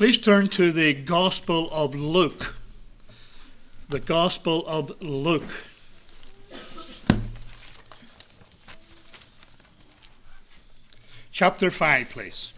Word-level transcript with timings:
Please 0.00 0.16
turn 0.16 0.46
to 0.46 0.72
the 0.72 0.94
Gospel 0.94 1.68
of 1.70 1.94
Luke. 1.94 2.54
The 3.90 4.00
Gospel 4.00 4.66
of 4.66 4.98
Luke. 5.02 5.52
Chapter 11.30 11.70
5, 11.70 12.08
please. 12.08 12.54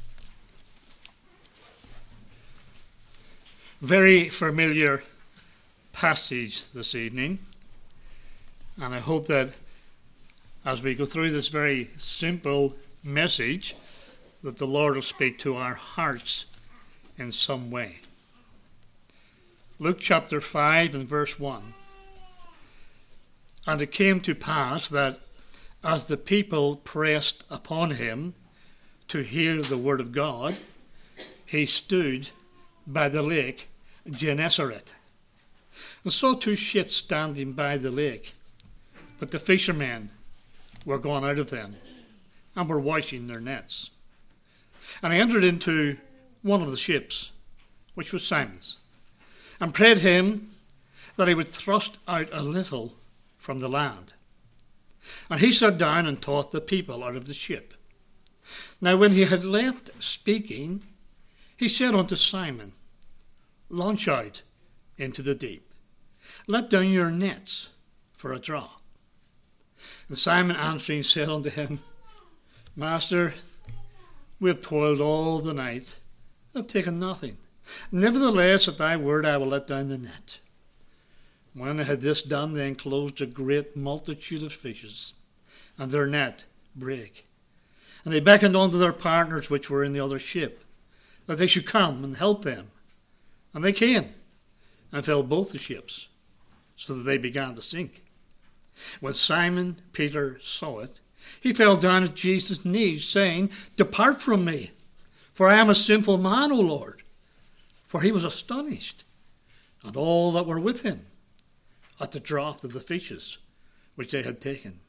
Very 3.80 4.28
familiar 4.28 5.02
passage 5.92 6.70
this 6.70 6.94
evening, 6.94 7.40
and 8.80 8.94
I 8.94 9.00
hope 9.00 9.26
that 9.26 9.48
as 10.64 10.80
we 10.80 10.94
go 10.94 11.06
through 11.06 11.32
this 11.32 11.48
very 11.48 11.90
simple 11.98 12.76
message, 13.02 13.74
that 14.44 14.58
the 14.58 14.66
Lord 14.68 14.94
will 14.94 15.02
speak 15.02 15.40
to 15.40 15.56
our 15.56 15.74
hearts 15.74 16.44
in 17.18 17.32
some 17.32 17.70
way. 17.70 17.96
Luke 19.78 19.98
chapter 20.00 20.40
5 20.40 20.94
and 20.94 21.08
verse 21.08 21.38
1. 21.38 21.74
And 23.66 23.82
it 23.82 23.92
came 23.92 24.20
to 24.20 24.34
pass 24.34 24.88
that 24.88 25.20
as 25.84 26.06
the 26.06 26.16
people 26.16 26.76
pressed 26.76 27.44
upon 27.50 27.92
him 27.92 28.34
to 29.08 29.22
hear 29.22 29.60
the 29.62 29.78
word 29.78 30.00
of 30.00 30.12
God, 30.12 30.56
he 31.44 31.66
stood 31.66 32.30
by 32.86 33.08
the 33.08 33.22
lake 33.22 33.68
Gennesaret, 34.08 34.94
and 36.02 36.12
saw 36.12 36.34
two 36.34 36.56
ships 36.56 36.96
standing 36.96 37.52
by 37.52 37.76
the 37.76 37.90
lake. 37.90 38.34
But 39.18 39.30
the 39.30 39.38
fishermen 39.38 40.10
were 40.84 40.98
gone 40.98 41.24
out 41.24 41.38
of 41.38 41.50
them, 41.50 41.76
and 42.56 42.68
were 42.68 42.80
washing 42.80 43.26
their 43.26 43.40
nets. 43.40 43.90
And 45.02 45.12
he 45.12 45.20
entered 45.20 45.44
into 45.44 45.98
one 46.42 46.62
of 46.62 46.70
the 46.70 46.76
ships, 46.76 47.30
which 47.94 48.12
was 48.12 48.26
Simon's, 48.26 48.78
and 49.60 49.74
prayed 49.74 49.98
him 49.98 50.50
that 51.16 51.28
he 51.28 51.34
would 51.34 51.48
thrust 51.48 51.98
out 52.08 52.28
a 52.32 52.42
little 52.42 52.94
from 53.38 53.58
the 53.58 53.68
land. 53.68 54.14
And 55.30 55.40
he 55.40 55.52
sat 55.52 55.78
down 55.78 56.06
and 56.06 56.20
taught 56.20 56.52
the 56.52 56.60
people 56.60 57.02
out 57.02 57.16
of 57.16 57.26
the 57.26 57.34
ship. 57.34 57.74
Now, 58.80 58.96
when 58.96 59.12
he 59.12 59.24
had 59.24 59.44
left 59.44 59.90
speaking, 60.00 60.84
he 61.56 61.68
said 61.68 61.94
unto 61.94 62.16
Simon, 62.16 62.74
Launch 63.68 64.08
out 64.08 64.42
into 64.98 65.22
the 65.22 65.34
deep, 65.34 65.72
let 66.46 66.70
down 66.70 66.88
your 66.88 67.10
nets 67.10 67.68
for 68.12 68.32
a 68.32 68.38
draught. 68.38 68.80
And 70.08 70.18
Simon 70.18 70.56
answering 70.56 71.02
said 71.02 71.28
unto 71.28 71.50
him, 71.50 71.80
Master, 72.76 73.34
we 74.38 74.50
have 74.50 74.60
toiled 74.60 75.00
all 75.00 75.40
the 75.40 75.54
night 75.54 75.96
have 76.54 76.66
taken 76.66 76.98
nothing. 76.98 77.38
Nevertheless, 77.90 78.68
at 78.68 78.78
thy 78.78 78.96
word 78.96 79.24
I 79.24 79.36
will 79.36 79.48
let 79.48 79.66
down 79.66 79.88
the 79.88 79.98
net. 79.98 80.38
When 81.54 81.76
they 81.76 81.84
had 81.84 82.00
this 82.00 82.22
done, 82.22 82.54
they 82.54 82.68
enclosed 82.68 83.20
a 83.20 83.26
great 83.26 83.76
multitude 83.76 84.42
of 84.42 84.52
fishes, 84.52 85.14
and 85.78 85.90
their 85.90 86.06
net 86.06 86.46
brake. 86.74 87.26
And 88.04 88.12
they 88.12 88.20
beckoned 88.20 88.56
unto 88.56 88.78
their 88.78 88.92
partners 88.92 89.50
which 89.50 89.70
were 89.70 89.84
in 89.84 89.92
the 89.92 90.00
other 90.00 90.18
ship, 90.18 90.64
that 91.26 91.38
they 91.38 91.46
should 91.46 91.66
come 91.66 92.02
and 92.02 92.16
help 92.16 92.42
them. 92.42 92.70
And 93.54 93.62
they 93.62 93.72
came, 93.72 94.14
and 94.90 95.04
filled 95.04 95.28
both 95.28 95.52
the 95.52 95.58
ships, 95.58 96.08
so 96.74 96.94
that 96.94 97.02
they 97.02 97.18
began 97.18 97.54
to 97.54 97.62
sink. 97.62 98.02
When 99.00 99.14
Simon 99.14 99.76
Peter 99.92 100.38
saw 100.42 100.80
it, 100.80 101.00
he 101.40 101.52
fell 101.52 101.76
down 101.76 102.02
at 102.02 102.14
Jesus' 102.14 102.64
knees, 102.64 103.06
saying, 103.06 103.50
Depart 103.76 104.20
from 104.20 104.44
me, 104.44 104.72
for 105.32 105.48
I 105.48 105.58
am 105.58 105.70
a 105.70 105.74
sinful 105.74 106.18
man, 106.18 106.52
O 106.52 106.60
Lord. 106.60 107.02
For 107.84 108.00
he 108.00 108.12
was 108.12 108.24
astonished, 108.24 109.04
and 109.82 109.96
all 109.96 110.32
that 110.32 110.46
were 110.46 110.60
with 110.60 110.82
him, 110.82 111.06
at 112.00 112.12
the 112.12 112.20
draught 112.20 112.64
of 112.64 112.72
the 112.72 112.80
fishes 112.80 113.38
which 113.96 114.10
they 114.10 114.22
had 114.22 114.40
taken. 114.40 114.80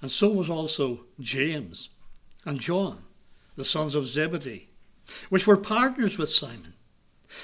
And 0.00 0.10
so 0.10 0.28
was 0.28 0.50
also 0.50 1.00
James 1.20 1.90
and 2.44 2.60
John, 2.60 3.04
the 3.56 3.64
sons 3.64 3.94
of 3.94 4.06
Zebedee, 4.06 4.68
which 5.28 5.46
were 5.46 5.56
partners 5.56 6.18
with 6.18 6.30
Simon. 6.30 6.74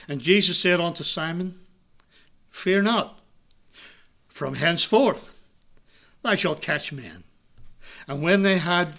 And 0.08 0.20
Jesus 0.20 0.58
said 0.58 0.80
unto 0.80 1.04
Simon, 1.04 1.60
Fear 2.50 2.82
not, 2.82 3.20
from 4.28 4.54
henceforth 4.54 5.38
thou 6.22 6.34
shalt 6.34 6.62
catch 6.62 6.92
men. 6.92 7.24
And 8.08 8.22
when 8.22 8.42
they 8.42 8.58
had 8.58 8.94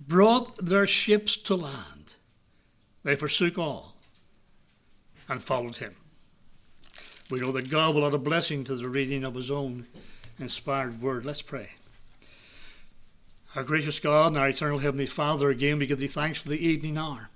brought 0.00 0.56
their 0.64 0.86
ships 0.86 1.36
to 1.36 1.54
land, 1.54 2.01
they 3.04 3.16
forsook 3.16 3.58
all 3.58 3.94
and 5.28 5.42
followed 5.42 5.76
him. 5.76 5.94
We 7.30 7.40
know 7.40 7.52
that 7.52 7.70
God 7.70 7.94
will 7.94 8.06
add 8.06 8.14
a 8.14 8.18
blessing 8.18 8.64
to 8.64 8.76
the 8.76 8.88
reading 8.88 9.24
of 9.24 9.34
his 9.34 9.50
own 9.50 9.86
inspired 10.38 11.00
word. 11.00 11.24
Let's 11.24 11.42
pray. 11.42 11.70
Our 13.54 13.64
gracious 13.64 14.00
God 14.00 14.28
and 14.28 14.38
our 14.38 14.48
eternal 14.48 14.78
Heavenly 14.78 15.06
Father, 15.06 15.50
again 15.50 15.78
we 15.78 15.86
give 15.86 15.98
thee 15.98 16.06
thanks 16.06 16.40
for 16.40 16.48
the 16.48 16.66
evening 16.66 16.96
hour. 16.96 17.28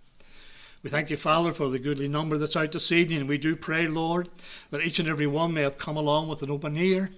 We 0.82 0.91
thank 0.91 1.10
you, 1.10 1.16
Father, 1.16 1.53
for 1.53 1.69
the 1.69 1.78
goodly 1.78 2.09
number 2.09 2.38
that's 2.38 2.56
out 2.56 2.72
this 2.72 2.93
evening, 2.93 3.21
and 3.21 3.28
we 3.28 3.38
do 3.38 3.56
pray, 3.56 3.88
Lord, 3.88 4.28
that 4.71 4.82
each 4.82 4.99
and 4.99 5.09
every 5.09 5.26
one 5.26 5.53
may 5.53 5.62
have 5.62 5.78
come 5.78 5.97
along 5.97 6.28
with 6.28 6.43
an 6.43 6.50
open 6.50 6.76
ear 6.76 7.10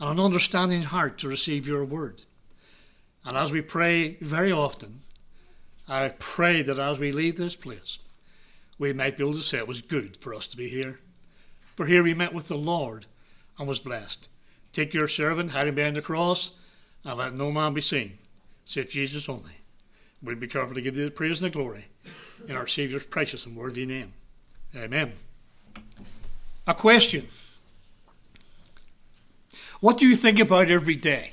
and 0.00 0.10
an 0.10 0.24
understanding 0.24 0.82
heart 0.82 1.16
to 1.18 1.28
receive 1.28 1.68
your 1.68 1.84
word. 1.84 2.24
And 3.24 3.36
as 3.36 3.52
we 3.52 3.60
pray 3.60 4.16
very 4.20 4.50
often, 4.50 5.02
I 5.90 6.10
pray 6.20 6.62
that 6.62 6.78
as 6.78 7.00
we 7.00 7.10
leave 7.10 7.36
this 7.36 7.56
place, 7.56 7.98
we 8.78 8.92
might 8.92 9.16
be 9.16 9.24
able 9.24 9.34
to 9.34 9.42
say 9.42 9.58
it 9.58 9.66
was 9.66 9.82
good 9.82 10.16
for 10.16 10.32
us 10.32 10.46
to 10.46 10.56
be 10.56 10.68
here. 10.68 11.00
For 11.74 11.86
here 11.86 12.04
we 12.04 12.14
met 12.14 12.32
with 12.32 12.46
the 12.46 12.56
Lord 12.56 13.06
and 13.58 13.66
was 13.66 13.80
blessed. 13.80 14.28
Take 14.72 14.94
your 14.94 15.08
servant, 15.08 15.50
hide 15.50 15.66
him 15.66 15.74
behind 15.74 15.96
the 15.96 16.02
cross, 16.02 16.52
and 17.04 17.18
let 17.18 17.34
no 17.34 17.50
man 17.50 17.74
be 17.74 17.80
seen, 17.80 18.18
save 18.64 18.90
Jesus 18.90 19.28
only. 19.28 19.50
We'll 20.22 20.36
be 20.36 20.46
careful 20.46 20.74
to 20.74 20.80
give 20.80 20.94
thee 20.94 21.06
the 21.06 21.10
praise 21.10 21.42
and 21.42 21.52
the 21.52 21.56
glory 21.56 21.86
in 22.46 22.54
our 22.54 22.68
Saviour's 22.68 23.06
precious 23.06 23.44
and 23.44 23.56
worthy 23.56 23.84
name. 23.84 24.12
Amen. 24.76 25.14
A 26.68 26.74
question. 26.74 27.26
What 29.80 29.98
do 29.98 30.06
you 30.06 30.14
think 30.14 30.38
about 30.38 30.70
every 30.70 30.94
day? 30.94 31.32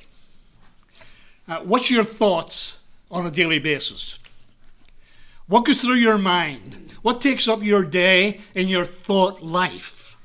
Uh, 1.47 1.59
what's 1.59 1.91
your 1.91 2.03
thoughts 2.03 2.79
on 3.11 3.25
a 3.27 3.31
daily 3.31 3.59
basis? 3.59 4.17
What 5.47 5.65
goes 5.65 5.81
through 5.81 5.95
your 5.95 6.17
mind? 6.17 6.91
What 7.01 7.21
takes 7.21 7.47
up 7.47 7.63
your 7.63 7.83
day 7.83 8.41
in 8.53 8.67
your 8.67 8.85
thought 8.85 9.41
life? 9.41 10.17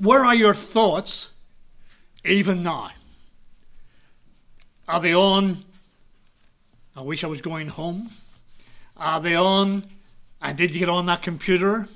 Where 0.00 0.24
are 0.24 0.34
your 0.34 0.54
thoughts 0.54 1.30
even 2.24 2.62
now? 2.62 2.90
Are 4.88 5.00
they 5.00 5.14
on, 5.14 5.64
I 6.94 7.02
wish 7.02 7.24
I 7.24 7.26
was 7.26 7.40
going 7.40 7.68
home? 7.68 8.10
Are 8.96 9.20
they 9.20 9.34
on, 9.34 9.84
and 10.40 10.56
did 10.56 10.72
get 10.72 10.88
on 10.88 11.06
that 11.06 11.22
computer? 11.22 11.88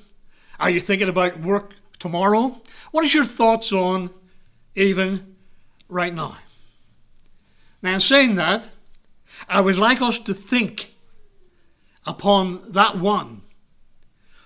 Are 0.59 0.71
you 0.71 0.81
thinking 0.81 1.09
about 1.09 1.41
work 1.41 1.75
tomorrow? 2.01 2.61
What 2.91 3.05
is 3.05 3.15
your 3.15 3.25
thoughts 3.25 3.73
on 3.73 4.11
even 4.75 5.37
right 5.89 6.13
now? 6.13 6.37
Now, 7.81 7.95
in 7.95 8.01
saying 8.01 8.35
that, 8.35 8.69
I 9.49 9.61
would 9.61 9.77
like 9.77 10.01
us 10.01 10.19
to 10.21 10.35
think 10.35 10.95
upon 12.07 12.73
that 12.73 12.99
one 12.99 13.43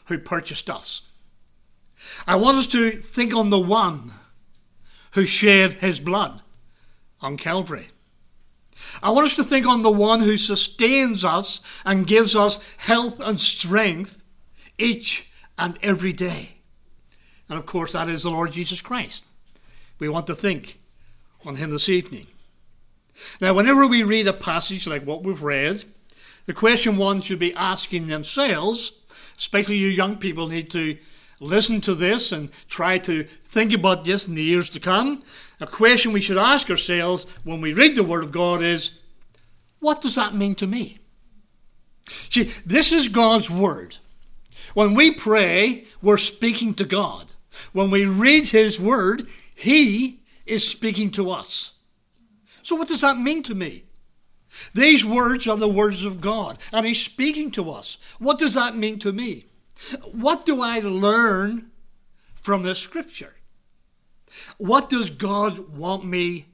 who 0.06 0.18
purchased 0.18 0.68
us. 0.68 1.02
I 2.26 2.36
want 2.36 2.58
us 2.58 2.66
to 2.68 2.90
think 2.90 3.34
on 3.34 3.50
the 3.50 3.58
one 3.58 4.12
who 5.12 5.24
shed 5.24 5.74
his 5.74 6.00
blood 6.00 6.42
on 7.20 7.36
Calvary. 7.36 7.88
I 9.02 9.10
want 9.10 9.26
us 9.26 9.36
to 9.36 9.44
think 9.44 9.66
on 9.66 9.82
the 9.82 9.90
one 9.90 10.20
who 10.20 10.36
sustains 10.36 11.24
us 11.24 11.60
and 11.84 12.06
gives 12.06 12.34
us 12.34 12.58
health 12.78 13.20
and 13.20 13.40
strength 13.40 14.22
each 14.78 15.30
and 15.56 15.78
every 15.82 16.12
day. 16.12 16.56
And 17.48 17.58
of 17.58 17.66
course, 17.66 17.92
that 17.92 18.08
is 18.08 18.24
the 18.24 18.30
Lord 18.30 18.52
Jesus 18.52 18.80
Christ. 18.80 19.24
We 19.98 20.08
want 20.08 20.26
to 20.26 20.34
think 20.34 20.80
on 21.44 21.56
him 21.56 21.70
this 21.70 21.88
evening. 21.88 22.26
Now, 23.40 23.54
whenever 23.54 23.86
we 23.86 24.02
read 24.02 24.26
a 24.26 24.32
passage 24.32 24.86
like 24.86 25.04
what 25.04 25.22
we've 25.22 25.42
read, 25.42 25.84
the 26.46 26.52
question 26.52 26.96
one 26.96 27.20
should 27.20 27.38
be 27.38 27.54
asking 27.54 28.06
themselves, 28.06 28.92
especially 29.38 29.76
you 29.76 29.88
young 29.88 30.16
people 30.16 30.48
need 30.48 30.70
to 30.70 30.98
listen 31.40 31.80
to 31.82 31.94
this 31.94 32.32
and 32.32 32.50
try 32.68 32.98
to 32.98 33.24
think 33.24 33.72
about 33.72 34.04
this 34.04 34.28
in 34.28 34.34
the 34.34 34.42
years 34.42 34.68
to 34.70 34.80
come. 34.80 35.22
A 35.60 35.66
question 35.66 36.12
we 36.12 36.20
should 36.20 36.38
ask 36.38 36.68
ourselves 36.70 37.26
when 37.44 37.60
we 37.60 37.72
read 37.72 37.96
the 37.96 38.02
Word 38.02 38.24
of 38.24 38.32
God 38.32 38.62
is, 38.62 38.90
what 39.80 40.00
does 40.00 40.14
that 40.14 40.34
mean 40.34 40.54
to 40.56 40.66
me? 40.66 40.98
See, 42.30 42.50
this 42.66 42.92
is 42.92 43.08
God's 43.08 43.50
Word. 43.50 43.98
When 44.74 44.94
we 44.94 45.12
pray, 45.12 45.84
we're 46.02 46.18
speaking 46.18 46.74
to 46.74 46.84
God. 46.84 47.34
When 47.72 47.90
we 47.90 48.04
read 48.04 48.46
His 48.46 48.80
Word, 48.80 49.28
He 49.54 50.20
is 50.46 50.66
speaking 50.66 51.10
to 51.12 51.30
us. 51.30 51.73
So, 52.64 52.74
what 52.76 52.88
does 52.88 53.02
that 53.02 53.18
mean 53.18 53.42
to 53.44 53.54
me? 53.54 53.84
These 54.72 55.04
words 55.04 55.46
are 55.46 55.56
the 55.56 55.68
words 55.68 56.04
of 56.04 56.20
God, 56.20 56.58
and 56.72 56.86
He's 56.86 57.00
speaking 57.00 57.50
to 57.52 57.70
us. 57.70 57.98
What 58.18 58.38
does 58.38 58.54
that 58.54 58.76
mean 58.76 58.98
to 59.00 59.12
me? 59.12 59.46
What 60.10 60.46
do 60.46 60.62
I 60.62 60.80
learn 60.80 61.70
from 62.34 62.62
this 62.62 62.78
scripture? 62.78 63.34
What 64.56 64.88
does 64.88 65.10
God 65.10 65.76
want 65.76 66.04
me 66.04 66.46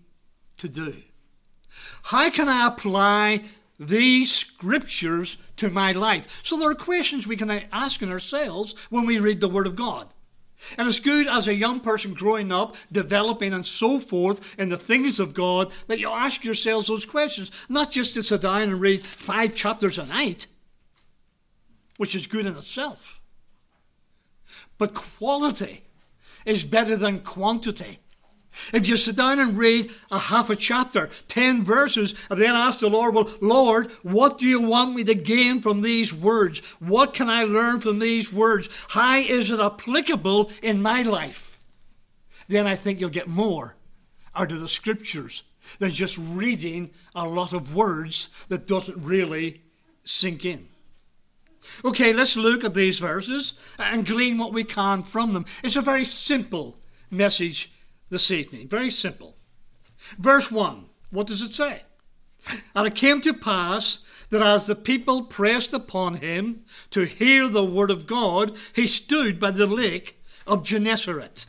to 0.58 0.68
do? 0.68 0.94
How 2.04 2.28
can 2.30 2.48
I 2.48 2.66
apply 2.66 3.44
these 3.78 4.32
scriptures 4.32 5.38
to 5.56 5.70
my 5.70 5.92
life? 5.92 6.26
So 6.42 6.58
there 6.58 6.70
are 6.70 6.74
questions 6.74 7.26
we 7.26 7.36
can 7.36 7.50
ask 7.70 8.02
in 8.02 8.10
ourselves 8.10 8.74
when 8.90 9.06
we 9.06 9.18
read 9.18 9.40
the 9.40 9.48
Word 9.48 9.66
of 9.66 9.76
God. 9.76 10.12
And 10.76 10.88
it's 10.88 11.00
good 11.00 11.26
as 11.26 11.48
a 11.48 11.54
young 11.54 11.80
person 11.80 12.14
growing 12.14 12.52
up, 12.52 12.76
developing, 12.92 13.52
and 13.52 13.66
so 13.66 13.98
forth 13.98 14.58
in 14.58 14.68
the 14.68 14.76
things 14.76 15.18
of 15.18 15.34
God 15.34 15.72
that 15.86 15.98
you 15.98 16.08
ask 16.08 16.44
yourselves 16.44 16.86
those 16.86 17.06
questions, 17.06 17.50
not 17.68 17.90
just 17.90 18.14
to 18.14 18.22
sit 18.22 18.42
down 18.42 18.62
and 18.62 18.80
read 18.80 19.06
five 19.06 19.54
chapters 19.54 19.98
a 19.98 20.06
night, 20.06 20.46
which 21.96 22.14
is 22.14 22.26
good 22.26 22.46
in 22.46 22.56
itself. 22.56 23.20
But 24.78 24.94
quality 24.94 25.84
is 26.46 26.64
better 26.64 26.96
than 26.96 27.20
quantity. 27.20 27.98
If 28.72 28.88
you 28.88 28.96
sit 28.96 29.16
down 29.16 29.38
and 29.38 29.56
read 29.56 29.90
a 30.10 30.18
half 30.18 30.50
a 30.50 30.56
chapter, 30.56 31.08
10 31.28 31.62
verses, 31.62 32.14
and 32.28 32.40
then 32.40 32.54
ask 32.54 32.80
the 32.80 32.88
Lord, 32.88 33.14
Well, 33.14 33.30
Lord, 33.40 33.90
what 34.02 34.38
do 34.38 34.46
you 34.46 34.60
want 34.60 34.94
me 34.94 35.04
to 35.04 35.14
gain 35.14 35.60
from 35.60 35.82
these 35.82 36.12
words? 36.12 36.58
What 36.80 37.14
can 37.14 37.30
I 37.30 37.44
learn 37.44 37.80
from 37.80 37.98
these 37.98 38.32
words? 38.32 38.68
How 38.88 39.18
is 39.18 39.50
it 39.50 39.60
applicable 39.60 40.50
in 40.62 40.82
my 40.82 41.02
life? 41.02 41.58
Then 42.48 42.66
I 42.66 42.74
think 42.74 43.00
you'll 43.00 43.10
get 43.10 43.28
more 43.28 43.76
out 44.34 44.52
of 44.52 44.60
the 44.60 44.68
scriptures 44.68 45.44
than 45.78 45.92
just 45.92 46.18
reading 46.18 46.90
a 47.14 47.28
lot 47.28 47.52
of 47.52 47.74
words 47.74 48.28
that 48.48 48.66
doesn't 48.66 49.02
really 49.02 49.62
sink 50.04 50.44
in. 50.44 50.68
Okay, 51.84 52.12
let's 52.12 52.36
look 52.36 52.64
at 52.64 52.74
these 52.74 52.98
verses 52.98 53.54
and 53.78 54.06
glean 54.06 54.38
what 54.38 54.52
we 54.52 54.64
can 54.64 55.02
from 55.02 55.34
them. 55.34 55.44
It's 55.62 55.76
a 55.76 55.82
very 55.82 56.04
simple 56.04 56.76
message 57.10 57.70
this 58.10 58.30
evening. 58.30 58.68
Very 58.68 58.90
simple. 58.90 59.36
Verse 60.18 60.50
1, 60.50 60.86
what 61.10 61.26
does 61.26 61.42
it 61.42 61.54
say? 61.54 61.82
And 62.74 62.86
it 62.86 62.94
came 62.94 63.20
to 63.20 63.34
pass 63.34 63.98
that 64.30 64.42
as 64.42 64.66
the 64.66 64.74
people 64.74 65.24
pressed 65.24 65.72
upon 65.72 66.16
him 66.16 66.64
to 66.90 67.04
hear 67.04 67.48
the 67.48 67.64
word 67.64 67.90
of 67.90 68.06
God, 68.06 68.56
he 68.74 68.86
stood 68.86 69.38
by 69.38 69.50
the 69.50 69.66
lake 69.66 70.20
of 70.46 70.64
Gennesaret. 70.64 71.46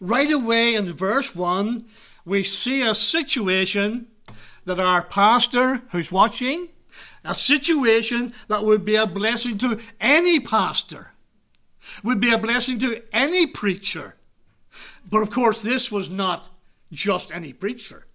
Right 0.00 0.30
away 0.30 0.74
in 0.74 0.92
verse 0.92 1.34
1, 1.34 1.84
we 2.24 2.44
see 2.44 2.82
a 2.82 2.94
situation 2.94 4.08
that 4.64 4.80
our 4.80 5.02
pastor 5.02 5.82
who's 5.90 6.12
watching, 6.12 6.68
a 7.24 7.34
situation 7.34 8.32
that 8.48 8.64
would 8.64 8.84
be 8.84 8.96
a 8.96 9.06
blessing 9.06 9.58
to 9.58 9.78
any 10.00 10.40
pastor, 10.40 11.12
would 12.02 12.20
be 12.20 12.32
a 12.32 12.38
blessing 12.38 12.78
to 12.80 13.02
any 13.12 13.46
preacher, 13.46 14.16
but 15.08 15.22
of 15.22 15.30
course, 15.30 15.62
this 15.62 15.90
was 15.90 16.10
not 16.10 16.48
just 16.92 17.32
any 17.32 17.52
preacher. 17.52 18.06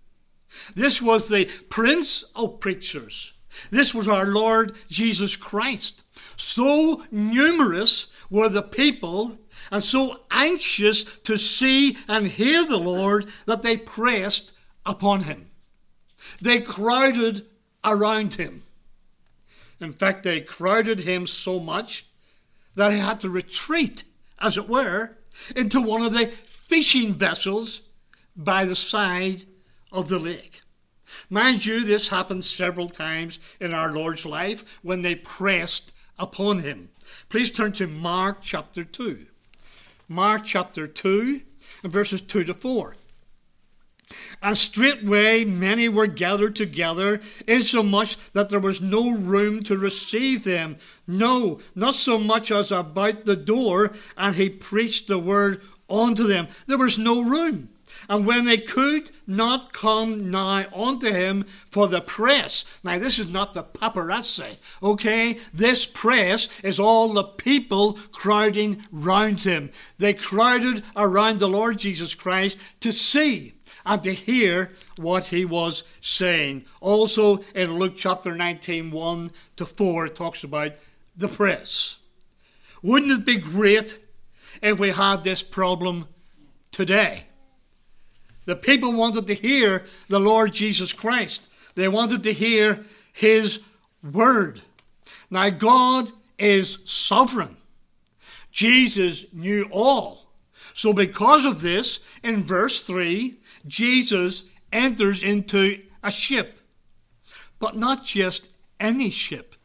This 0.76 1.02
was 1.02 1.28
the 1.28 1.46
Prince 1.70 2.24
of 2.36 2.60
Preachers. 2.60 3.34
This 3.70 3.94
was 3.94 4.08
our 4.08 4.26
Lord 4.26 4.76
Jesus 4.90 5.36
Christ. 5.36 6.04
So 6.38 7.04
numerous 7.12 8.08
were 8.30 8.50
the 8.50 8.64
people 8.64 9.38
and 9.72 9.84
so 9.84 10.22
anxious 10.32 11.04
to 11.24 11.38
see 11.38 11.98
and 12.08 12.28
hear 12.28 12.66
the 12.66 12.80
Lord 12.80 13.28
that 13.46 13.62
they 13.62 13.78
pressed 13.78 14.54
upon 14.86 15.24
him. 15.24 15.52
They 16.42 16.60
crowded 16.60 17.46
around 17.84 18.36
him. 18.36 18.64
In 19.80 19.94
fact, 19.94 20.24
they 20.24 20.42
crowded 20.42 21.02
him 21.02 21.26
so 21.26 21.60
much 21.60 22.06
that 22.76 22.94
he 22.94 23.00
had 23.00 23.20
to 23.22 23.30
retreat, 23.30 24.04
as 24.40 24.56
it 24.56 24.70
were, 24.70 25.18
into 25.56 25.82
one 25.82 26.02
of 26.02 26.14
the 26.14 26.28
fishing 26.28 27.14
vessels 27.14 27.82
by 28.36 28.66
the 28.66 28.76
side 28.76 29.44
of 29.92 30.08
the 30.08 30.20
lake. 30.20 30.62
Mind 31.30 31.66
you, 31.66 31.84
this 31.84 32.10
happened 32.10 32.46
several 32.46 32.90
times 32.90 33.40
in 33.60 33.74
our 33.74 33.92
Lord's 33.92 34.26
life 34.26 34.64
when 34.82 35.02
they 35.02 35.16
pressed 35.16 35.94
upon 36.18 36.60
him. 36.60 36.90
Please 37.30 37.52
turn 37.52 37.72
to 37.74 37.88
Mark 37.88 38.38
chapter 38.42 38.84
2. 38.84 39.26
Mark 40.08 40.44
chapter 40.46 40.88
2 40.88 41.42
and 41.84 41.92
verses 41.92 42.22
2 42.22 42.44
to 42.46 42.54
4. 42.54 42.94
And 44.42 44.58
straightway 44.58 45.44
many 45.44 45.90
were 45.90 46.08
gathered 46.08 46.56
together, 46.56 47.22
insomuch 47.48 48.18
that 48.34 48.50
there 48.50 48.60
was 48.60 48.82
no 48.82 49.12
room 49.12 49.64
to 49.64 49.78
receive 49.78 50.44
them. 50.44 50.78
No, 51.08 51.60
not 51.76 51.96
so 51.96 52.18
much 52.18 52.52
as 52.52 52.72
about 52.72 53.26
the 53.26 53.36
door, 53.36 53.92
and 54.18 54.36
he 54.36 54.50
preached 54.50 55.08
the 55.08 55.20
word 55.20 55.62
unto 55.90 56.26
them. 56.26 56.48
There 56.68 56.78
was 56.78 56.98
no 56.98 57.22
room. 57.22 57.70
And 58.10 58.26
when 58.26 58.46
they 58.46 58.58
could 58.58 59.12
not 59.28 59.74
come 59.74 60.32
nigh 60.32 60.68
unto 60.74 61.12
him 61.12 61.46
for 61.70 61.88
the 61.88 62.02
press, 62.02 62.66
now 62.84 62.98
this 63.00 63.20
is 63.20 63.30
not 63.30 63.54
the 63.54 63.64
paparazzi, 63.64 64.58
okay? 64.82 65.38
This 65.54 65.86
press 65.86 66.48
is 66.64 66.80
all 66.80 67.14
the 67.14 67.24
people 67.24 68.00
crowding 68.12 68.84
round 68.92 69.42
him. 69.42 69.72
They 69.98 70.14
crowded 70.14 70.84
around 70.96 71.40
the 71.40 71.50
Lord 71.50 71.80
Jesus 71.80 72.16
Christ 72.16 72.58
to 72.80 72.92
see 72.92 73.54
and 73.86 74.04
to 74.04 74.14
hear 74.14 74.72
what 74.98 75.26
he 75.26 75.46
was 75.46 75.84
saying. 76.02 76.66
Also 76.80 77.44
in 77.56 77.78
Luke 77.78 77.94
chapter 77.96 78.36
19, 78.36 78.92
1 78.92 79.32
to 79.56 79.66
4, 79.66 80.06
it 80.08 80.16
talks 80.16 80.44
about 80.44 80.74
the 81.16 81.28
press. 81.28 81.98
Wouldn't 82.84 83.12
it 83.12 83.26
be 83.26 83.38
great 83.38 84.00
if 84.62 84.80
we 84.80 84.92
had 84.92 85.24
this 85.24 85.44
problem 85.44 86.08
today. 86.72 87.26
The 88.46 88.56
people 88.56 88.94
wanted 88.94 89.28
to 89.28 89.34
hear 89.34 89.86
the 90.08 90.20
Lord 90.20 90.54
Jesus 90.54 90.94
Christ, 90.94 91.50
they 91.76 91.88
wanted 91.88 92.24
to 92.24 92.34
hear 92.34 92.86
his 93.14 93.60
word. 94.04 94.62
Now, 95.30 95.50
God 95.50 96.12
is 96.38 96.80
sovereign. 96.86 97.56
Jesus 98.52 99.26
knew 99.32 99.70
all. 99.72 100.26
So, 100.74 100.92
because 100.92 101.46
of 101.46 101.62
this, 101.62 102.00
in 102.24 102.44
verse 102.44 102.84
3, 102.84 103.38
Jesus 103.68 104.44
enters 104.72 105.24
into 105.24 105.82
a 106.04 106.12
ship. 106.12 106.60
But 107.60 107.78
not 107.78 108.06
just 108.06 108.50
any 108.80 109.12
ship, 109.12 109.56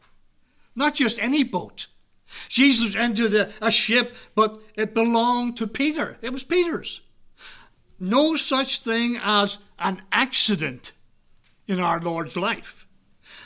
not 0.75 0.93
just 0.93 1.19
any 1.19 1.43
boat. 1.43 1.87
Jesus 2.49 2.95
entered 2.95 3.33
a, 3.33 3.51
a 3.61 3.71
ship, 3.71 4.15
but 4.35 4.59
it 4.75 4.93
belonged 4.93 5.57
to 5.57 5.67
Peter. 5.67 6.17
It 6.21 6.31
was 6.31 6.43
Peter's. 6.43 7.01
No 7.99 8.35
such 8.35 8.81
thing 8.81 9.17
as 9.21 9.57
an 9.79 10.03
accident 10.11 10.91
in 11.67 11.79
our 11.79 11.99
Lord's 11.99 12.37
life. 12.37 12.87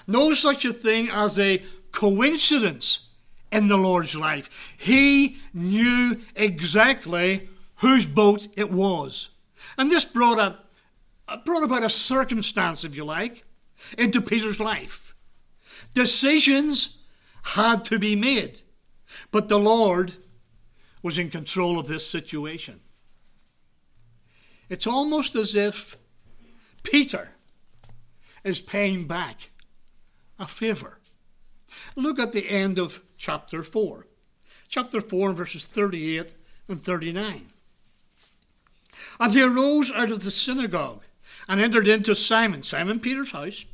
No 0.08 0.34
such 0.34 0.66
a 0.66 0.74
thing 0.74 1.10
as 1.10 1.40
a 1.40 1.64
coincidence 1.92 3.08
in 3.52 3.68
the 3.68 3.78
Lord's 3.78 4.16
life. 4.16 4.50
He 4.78 5.38
knew 5.54 6.18
exactly 6.36 7.50
whose 7.78 8.06
boat 8.06 8.48
it 8.56 8.72
was. 8.72 9.30
And 9.82 9.90
this 9.90 10.06
brought, 10.06 10.38
a, 11.28 11.38
brought 11.40 11.64
about 11.64 11.82
a 11.82 11.90
circumstance, 11.90 12.84
if 12.84 12.96
you 12.96 13.04
like, 13.04 13.46
into 13.98 14.22
Peter's 14.22 14.60
life. 14.60 15.16
Decisions 15.96 17.00
had 17.42 17.84
to 17.86 17.98
be 17.98 18.16
made. 18.16 18.62
But 19.32 19.50
the 19.50 19.58
Lord 19.58 20.14
was 21.02 21.18
in 21.18 21.32
control 21.32 21.80
of 21.80 21.88
this 21.88 22.06
situation. 22.06 22.82
It's 24.70 24.86
almost 24.86 25.34
as 25.34 25.56
if 25.56 25.98
Peter 26.84 27.32
is 28.44 28.62
paying 28.62 29.08
back 29.08 29.50
a 30.38 30.48
favor. 30.48 31.00
Look 31.96 32.20
at 32.20 32.34
the 32.34 32.48
end 32.48 32.78
of 32.78 33.02
chapter 33.18 33.64
4. 33.64 34.06
Chapter 34.70 35.02
4, 35.02 35.34
verses 35.34 35.66
38 35.66 36.36
and 36.68 36.80
39. 36.80 37.52
And 39.20 39.34
he 39.34 39.42
arose 39.42 39.92
out 39.92 40.12
of 40.12 40.24
the 40.24 40.32
synagogue 40.32 41.04
and 41.48 41.60
entered 41.60 41.88
into 41.88 42.16
Simon, 42.16 42.64
Simon 42.64 43.00
Peter's 43.00 43.32
house. 43.32 43.66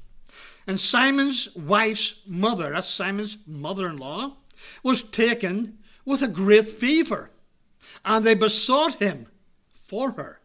And 0.66 0.80
Simon's 0.80 1.56
wife's 1.56 2.22
mother, 2.28 2.72
that's 2.72 2.90
Simon's 2.90 3.38
mother 3.46 3.88
in 3.88 3.98
law, 3.98 4.38
was 4.84 5.04
taken 5.04 5.78
with 6.04 6.22
a 6.22 6.28
great 6.28 6.70
fever, 6.70 7.30
and 8.04 8.26
they 8.26 8.34
besought 8.34 8.96
him 8.96 9.28
for 9.74 10.12
her. 10.12 10.40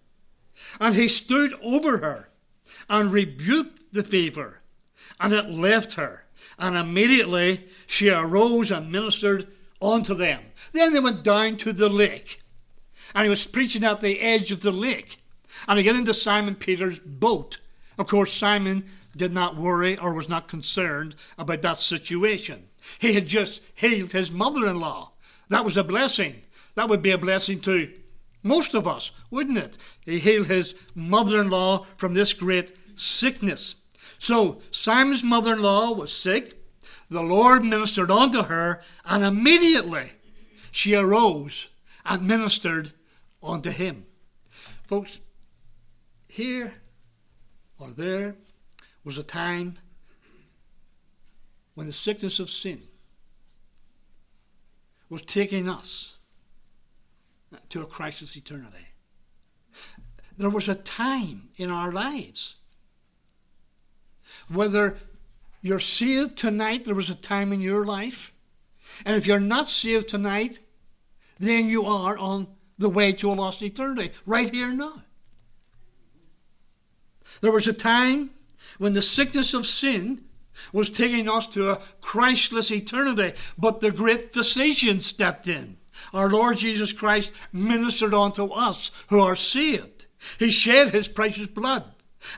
And 0.78 0.94
he 0.94 1.08
stood 1.08 1.54
over 1.62 1.98
her 1.98 2.28
and 2.88 3.12
rebuked 3.12 3.92
the 3.92 4.02
fever, 4.02 4.60
and 5.18 5.32
it 5.32 5.50
left 5.50 5.94
her. 5.94 6.24
And 6.58 6.76
immediately 6.76 7.64
she 7.86 8.10
arose 8.10 8.70
and 8.70 8.92
ministered 8.92 9.48
unto 9.80 10.14
them. 10.14 10.42
Then 10.72 10.92
they 10.92 11.00
went 11.00 11.24
down 11.24 11.56
to 11.58 11.72
the 11.72 11.88
lake, 11.88 12.41
and 13.14 13.25
he 13.25 13.31
was 13.31 13.47
preaching 13.47 13.85
at 13.85 14.00
the 14.00 14.21
edge 14.21 14.52
of 14.52 14.61
the 14.61 14.73
lake. 14.73 15.19
And 15.69 15.78
he 15.78 15.85
got 15.85 15.97
into 15.97 16.14
Simon 16.14 16.54
Peter's 16.54 17.00
boat. 17.00 17.59
Of 17.99 18.07
course, 18.07 18.33
Simon 18.33 18.85
did 19.16 19.33
not 19.33 19.57
worry 19.57 19.99
or 19.99 20.14
was 20.14 20.28
not 20.28 20.49
concerned 20.49 21.14
about 21.37 21.62
that 21.62 21.76
situation. 21.76 22.69
He 22.99 23.12
had 23.12 23.26
just 23.26 23.61
healed 23.75 24.12
his 24.12 24.33
mother 24.33 24.66
in 24.66 24.81
law. 24.81 25.12
That 25.49 25.64
was 25.64 25.76
a 25.76 25.85
blessing. 25.85 26.42
That 26.75 26.88
would 26.88 27.02
be 27.02 27.11
a 27.11 27.19
blessing 27.19 27.61
to 27.61 27.92
most 28.42 28.75
of 28.75 28.88
us, 28.88 29.12
wouldn't 29.31 29.59
it? 29.59 29.78
He 30.04 30.19
healed 30.19 30.47
his 30.47 30.75
mother 30.95 31.40
in 31.40 31.50
law 31.50 31.87
from 31.97 32.14
this 32.14 32.33
great 32.33 32.75
sickness. 32.97 33.76
So 34.19 34.61
Simon's 34.71 35.23
mother 35.23 35.52
in 35.52 35.62
law 35.62 35.92
was 35.92 36.12
sick. 36.12 36.59
The 37.11 37.23
Lord 37.23 37.62
ministered 37.62 38.11
unto 38.11 38.45
her, 38.45 38.81
and 39.04 39.23
immediately 39.23 40.12
she 40.71 40.95
arose 40.95 41.69
and 42.04 42.26
ministered 42.26 42.92
unto 43.42 43.70
him. 43.70 44.06
Folks, 44.87 45.18
here 46.28 46.75
or 47.78 47.90
there 47.90 48.37
was 49.04 49.18
a 49.18 49.22
time 49.22 49.78
when 51.75 51.87
the 51.87 51.92
sickness 51.92 52.38
of 52.38 52.50
sin 52.50 52.82
was 55.08 55.22
taking 55.22 55.68
us 55.68 56.16
to 57.68 57.82
a 57.82 57.87
crisis 57.87 58.37
eternity. 58.37 58.88
There 60.37 60.50
was 60.50 60.68
a 60.68 60.75
time 60.75 61.50
in 61.56 61.70
our 61.70 61.92
lives. 61.92 62.56
Whether 64.49 64.96
you're 65.61 65.78
saved 65.78 66.37
tonight, 66.37 66.84
there 66.84 66.94
was 66.94 67.11
a 67.11 67.14
time 67.14 67.52
in 67.52 67.61
your 67.61 67.84
life. 67.84 68.32
And 69.04 69.16
if 69.16 69.26
you're 69.26 69.40
not 69.40 69.68
saved 69.68 70.08
tonight, 70.08 70.61
then 71.38 71.66
you 71.66 71.84
are 71.84 72.16
on 72.16 72.49
the 72.82 72.90
way 72.90 73.12
to 73.12 73.32
a 73.32 73.34
lost 73.34 73.62
eternity, 73.62 74.12
right 74.26 74.50
here 74.50 74.68
and 74.68 74.78
now. 74.78 75.02
There 77.40 77.52
was 77.52 77.66
a 77.66 77.72
time 77.72 78.30
when 78.78 78.92
the 78.92 79.02
sickness 79.02 79.54
of 79.54 79.66
sin 79.66 80.24
was 80.72 80.90
taking 80.90 81.28
us 81.28 81.46
to 81.48 81.70
a 81.70 81.80
Christless 82.00 82.70
eternity, 82.70 83.32
but 83.56 83.80
the 83.80 83.90
great 83.90 84.32
physician 84.32 85.00
stepped 85.00 85.48
in. 85.48 85.76
Our 86.12 86.28
Lord 86.28 86.58
Jesus 86.58 86.92
Christ 86.92 87.32
ministered 87.52 88.14
unto 88.14 88.46
us 88.46 88.90
who 89.08 89.20
are 89.20 89.36
saved. 89.36 90.06
He 90.38 90.50
shed 90.50 90.90
his 90.90 91.08
precious 91.08 91.48
blood. 91.48 91.84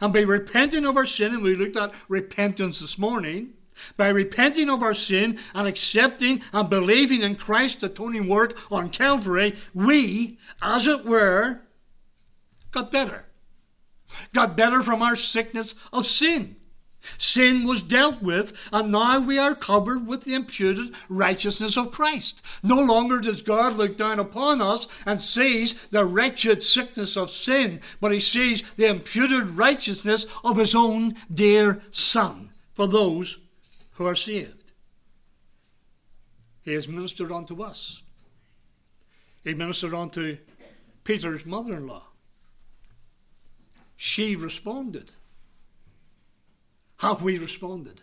And 0.00 0.12
by 0.12 0.20
repenting 0.20 0.86
of 0.86 0.96
our 0.96 1.06
sin, 1.06 1.34
and 1.34 1.42
we 1.42 1.54
looked 1.54 1.76
at 1.76 1.92
repentance 2.08 2.80
this 2.80 2.98
morning, 2.98 3.52
by 3.96 4.08
repenting 4.08 4.70
of 4.70 4.82
our 4.82 4.94
sin 4.94 5.38
and 5.54 5.66
accepting 5.66 6.42
and 6.52 6.70
believing 6.70 7.22
in 7.22 7.34
Christ's 7.34 7.82
atoning 7.82 8.28
work 8.28 8.58
on 8.70 8.90
Calvary, 8.90 9.56
we, 9.72 10.38
as 10.62 10.86
it 10.86 11.04
were, 11.04 11.60
got 12.70 12.90
better. 12.90 13.26
Got 14.32 14.56
better 14.56 14.82
from 14.82 15.02
our 15.02 15.16
sickness 15.16 15.74
of 15.92 16.06
sin. 16.06 16.56
Sin 17.18 17.66
was 17.66 17.82
dealt 17.82 18.22
with, 18.22 18.56
and 18.72 18.90
now 18.90 19.20
we 19.20 19.38
are 19.38 19.54
covered 19.54 20.06
with 20.06 20.24
the 20.24 20.34
imputed 20.34 20.94
righteousness 21.10 21.76
of 21.76 21.92
Christ. 21.92 22.42
No 22.62 22.80
longer 22.80 23.20
does 23.20 23.42
God 23.42 23.76
look 23.76 23.98
down 23.98 24.18
upon 24.18 24.62
us 24.62 24.88
and 25.04 25.22
sees 25.22 25.74
the 25.88 26.06
wretched 26.06 26.62
sickness 26.62 27.16
of 27.16 27.30
sin, 27.30 27.80
but 28.00 28.12
he 28.12 28.20
sees 28.20 28.62
the 28.76 28.86
imputed 28.86 29.50
righteousness 29.50 30.24
of 30.42 30.56
his 30.56 30.74
own 30.74 31.14
dear 31.30 31.82
Son 31.90 32.52
for 32.72 32.86
those 32.86 33.38
who 33.94 34.06
are 34.06 34.14
saved. 34.14 34.72
He 36.62 36.72
has 36.74 36.88
ministered 36.88 37.30
unto 37.30 37.62
us. 37.62 38.02
He 39.42 39.54
ministered 39.54 39.94
unto 39.94 40.38
Peter's 41.04 41.44
mother 41.44 41.74
in 41.74 41.86
law. 41.86 42.04
She 43.96 44.34
responded. 44.34 45.12
Have 46.98 47.22
we 47.22 47.38
responded? 47.38 48.02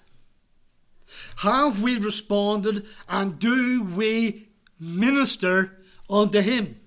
Have 1.37 1.81
we 1.81 1.97
responded 1.97 2.85
and 3.09 3.39
do 3.39 3.83
we 3.83 4.49
minister 4.79 5.81
unto 6.09 6.41
him? 6.41 6.79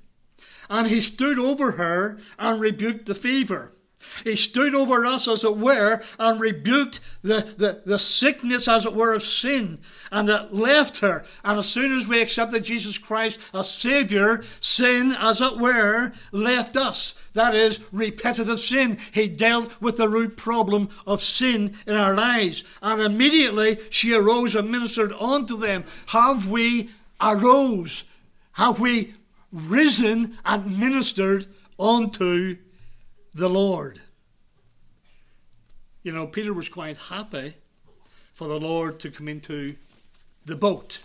And 0.71 0.89
he 0.89 1.01
stood 1.01 1.39
over 1.39 1.73
her 1.73 2.19
and 2.39 2.61
rebuked 2.61 3.07
the 3.07 3.15
fever. 3.15 3.74
He 4.23 4.37
stood 4.37 4.75
over 4.75 5.05
us, 5.05 5.29
as 5.29 5.45
it 5.45 5.57
were, 5.57 6.03
and 6.19 6.41
rebuked 6.41 7.01
the, 7.23 7.55
the, 7.57 7.83
the 7.85 7.99
sickness, 7.99 8.69
as 8.69 8.87
it 8.87 8.95
were, 8.95 9.15
of 9.15 9.23
sin, 9.23 9.81
and 10.11 10.29
it 10.29 10.55
left 10.55 10.99
her. 10.99 11.25
And 11.45 11.59
as 11.59 11.69
soon 11.69 11.97
as 11.97 12.09
we 12.09 12.21
accepted 12.21 12.65
Jesus 12.65 12.99
Christ 12.99 13.39
as 13.53 13.71
Saviour, 13.71 14.43
sin, 14.61 15.17
as 15.19 15.41
it 15.41 15.59
were, 15.59 16.13
left 16.33 16.77
us. 16.77 17.15
That 17.35 17.55
is, 17.55 17.81
repetitive 17.93 18.61
sin. 18.61 18.99
He 19.13 19.29
dealt 19.29 19.81
with 19.81 19.97
the 19.97 20.09
root 20.09 20.37
problem 20.37 20.89
of 21.07 21.23
sin 21.23 21.77
in 21.87 21.97
our 21.97 22.15
lives. 22.15 22.63
And 22.81 23.03
immediately 23.03 23.79
she 23.91 24.15
arose 24.15 24.55
and 24.55 24.71
ministered 24.71 25.13
unto 25.15 25.57
them. 25.57 25.85
Have 26.07 26.49
we 26.49 26.91
arose? 27.21 28.05
Have 28.53 28.81
we 28.81 29.15
risen 29.53 30.39
and 30.45 30.79
ministered 30.79 31.47
unto 31.79 32.57
the 33.35 33.51
Lord. 33.51 34.01
You 36.03 36.13
know, 36.13 36.27
Peter 36.27 36.53
was 36.53 36.69
quite 36.69 36.97
happy 36.97 37.55
for 38.33 38.47
the 38.49 38.61
Lord 38.61 39.01
to 39.01 39.11
come 39.11 39.29
into 39.29 39.77
the 40.45 40.57
boat. 40.57 41.01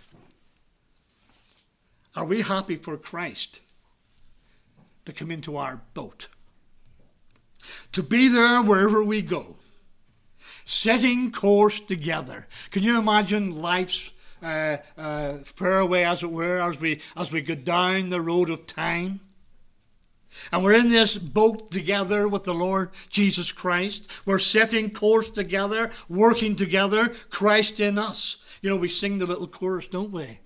Are 2.16 2.26
we 2.26 2.42
happy 2.42 2.76
for 2.76 2.98
Christ 2.98 3.62
to 5.06 5.14
come 5.14 5.32
into 5.32 5.58
our 5.58 5.82
boat? 5.94 6.28
To 7.94 8.04
be 8.04 8.28
there 8.28 8.62
wherever 8.62 9.04
we 9.04 9.22
go, 9.22 9.56
setting 10.66 11.32
course 11.32 11.80
together. 11.80 12.48
Can 12.72 12.84
you 12.84 12.98
imagine 12.98 13.62
life's 13.62 14.12
uh, 14.42 14.78
uh, 14.98 15.38
fairway, 15.44 16.04
as 16.04 16.24
it 16.24 16.32
were, 16.32 16.62
as 16.62 16.80
we 16.80 17.02
as 17.16 17.32
we 17.32 17.42
go 17.42 17.56
down 17.56 18.10
the 18.10 18.22
road 18.22 18.50
of 18.50 18.66
time? 18.66 19.20
And 20.52 20.64
we're 20.64 20.74
in 20.74 20.90
this 20.90 21.18
boat 21.18 21.72
together 21.72 22.28
with 22.28 22.44
the 22.44 22.54
Lord 22.54 22.92
Jesus 23.10 23.52
Christ. 23.52 24.10
We're 24.26 24.40
setting 24.40 24.92
course 24.92 25.30
together, 25.30 25.92
working 26.08 26.56
together, 26.56 27.14
Christ 27.30 27.80
in 27.80 27.98
us. 27.98 28.38
You 28.62 28.70
know, 28.70 28.76
we 28.76 28.90
sing 28.90 29.18
the 29.18 29.26
little 29.26 29.48
chorus, 29.48 29.88
don't 29.88 30.12
we? 30.12 30.40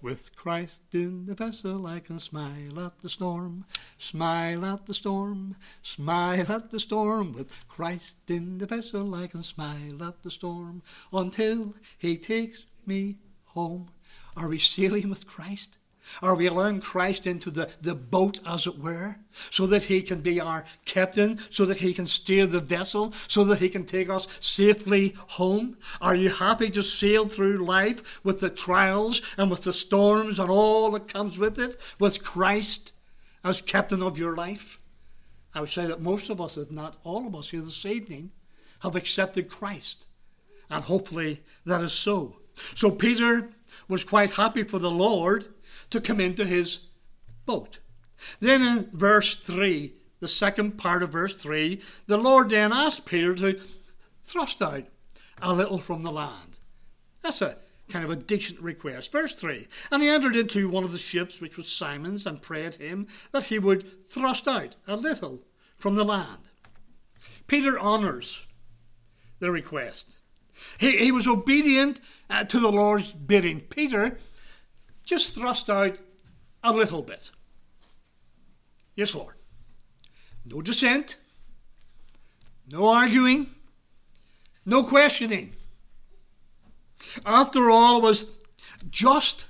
With 0.00 0.34
Christ 0.34 0.80
in 0.92 1.26
the 1.26 1.34
vessel, 1.34 1.86
I 1.86 2.00
can 2.00 2.18
smile 2.18 2.80
at 2.80 2.98
the 2.98 3.08
storm, 3.08 3.64
smile 3.98 4.66
at 4.66 4.86
the 4.86 4.94
storm, 4.94 5.54
smile 5.82 6.50
at 6.50 6.72
the 6.72 6.80
storm. 6.80 7.32
With 7.32 7.68
Christ 7.68 8.16
in 8.28 8.58
the 8.58 8.66
vessel, 8.66 9.14
I 9.14 9.28
can 9.28 9.44
smile 9.44 10.02
at 10.02 10.24
the 10.24 10.30
storm 10.30 10.82
until 11.12 11.74
He 11.98 12.16
takes 12.16 12.66
me 12.84 13.18
home. 13.44 13.90
Are 14.36 14.48
we 14.48 14.58
sailing 14.58 15.08
with 15.08 15.26
Christ? 15.26 15.78
Are 16.20 16.34
we 16.34 16.46
allowing 16.46 16.80
Christ 16.80 17.26
into 17.26 17.50
the, 17.50 17.70
the 17.80 17.94
boat, 17.94 18.40
as 18.46 18.66
it 18.66 18.78
were, 18.78 19.16
so 19.50 19.66
that 19.66 19.84
he 19.84 20.02
can 20.02 20.20
be 20.20 20.40
our 20.40 20.64
captain, 20.84 21.38
so 21.50 21.64
that 21.66 21.78
he 21.78 21.94
can 21.94 22.06
steer 22.06 22.46
the 22.46 22.60
vessel, 22.60 23.12
so 23.28 23.44
that 23.44 23.58
he 23.58 23.68
can 23.68 23.84
take 23.84 24.10
us 24.10 24.26
safely 24.40 25.14
home? 25.16 25.76
Are 26.00 26.14
you 26.14 26.30
happy 26.30 26.70
to 26.70 26.82
sail 26.82 27.28
through 27.28 27.64
life 27.64 28.02
with 28.24 28.40
the 28.40 28.50
trials 28.50 29.22
and 29.36 29.50
with 29.50 29.62
the 29.62 29.72
storms 29.72 30.38
and 30.38 30.50
all 30.50 30.90
that 30.92 31.08
comes 31.08 31.38
with 31.38 31.58
it, 31.58 31.80
with 31.98 32.24
Christ 32.24 32.92
as 33.44 33.60
captain 33.60 34.02
of 34.02 34.18
your 34.18 34.36
life? 34.36 34.78
I 35.54 35.60
would 35.60 35.70
say 35.70 35.86
that 35.86 36.00
most 36.00 36.30
of 36.30 36.40
us, 36.40 36.56
if 36.56 36.70
not 36.70 36.96
all 37.04 37.26
of 37.26 37.34
us 37.34 37.50
here 37.50 37.60
this 37.60 37.86
evening, 37.86 38.32
have 38.80 38.96
accepted 38.96 39.48
Christ. 39.48 40.06
And 40.70 40.84
hopefully 40.84 41.42
that 41.66 41.82
is 41.82 41.92
so. 41.92 42.36
So 42.74 42.90
Peter 42.90 43.50
was 43.88 44.04
quite 44.04 44.32
happy 44.32 44.62
for 44.62 44.78
the 44.78 44.90
Lord 44.90 45.48
to 45.92 46.00
come 46.00 46.20
into 46.20 46.44
his 46.44 46.80
boat. 47.46 47.78
Then 48.40 48.62
in 48.62 48.90
verse 48.92 49.34
3, 49.34 49.94
the 50.20 50.28
second 50.28 50.78
part 50.78 51.02
of 51.02 51.10
verse 51.12 51.34
3, 51.34 51.80
the 52.06 52.16
Lord 52.16 52.50
then 52.50 52.72
asked 52.72 53.04
Peter 53.04 53.34
to 53.34 53.60
thrust 54.24 54.62
out 54.62 54.84
a 55.40 55.52
little 55.52 55.78
from 55.78 56.02
the 56.02 56.12
land. 56.12 56.58
That's 57.22 57.42
a 57.42 57.56
kind 57.88 58.04
of 58.04 58.10
a 58.10 58.16
decent 58.16 58.60
request. 58.60 59.12
Verse 59.12 59.34
3 59.34 59.66
And 59.90 60.02
he 60.02 60.08
entered 60.08 60.36
into 60.36 60.68
one 60.68 60.84
of 60.84 60.92
the 60.92 60.98
ships, 60.98 61.40
which 61.40 61.56
was 61.56 61.68
Simon's, 61.68 62.26
and 62.26 62.40
prayed 62.40 62.76
him 62.76 63.06
that 63.32 63.44
he 63.44 63.58
would 63.58 64.06
thrust 64.08 64.48
out 64.48 64.76
a 64.86 64.96
little 64.96 65.42
from 65.76 65.94
the 65.94 66.04
land. 66.04 66.50
Peter 67.46 67.78
honours 67.78 68.46
the 69.40 69.50
request. 69.50 70.16
He, 70.78 70.96
he 70.98 71.12
was 71.12 71.26
obedient 71.26 72.00
uh, 72.30 72.44
to 72.44 72.60
the 72.60 72.70
Lord's 72.70 73.12
bidding. 73.12 73.60
Peter 73.60 74.18
just 75.04 75.34
thrust 75.34 75.68
out 75.68 76.00
a 76.62 76.72
little 76.72 77.02
bit. 77.02 77.30
Yes, 78.94 79.14
Lord. 79.14 79.34
No 80.44 80.60
dissent, 80.60 81.16
no 82.68 82.88
arguing, 82.88 83.46
no 84.66 84.84
questioning. 84.84 85.52
After 87.24 87.70
all, 87.70 87.98
it 87.98 88.02
was 88.02 88.26
just 88.90 89.46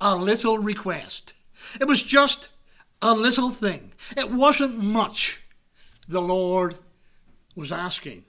a 0.00 0.16
little 0.16 0.58
request. 0.58 1.34
It 1.80 1.86
was 1.86 2.02
just 2.02 2.48
a 3.00 3.14
little 3.14 3.50
thing. 3.50 3.92
It 4.16 4.30
wasn't 4.30 4.78
much 4.78 5.42
the 6.08 6.22
Lord 6.22 6.76
was 7.54 7.72
asking. 7.72 8.24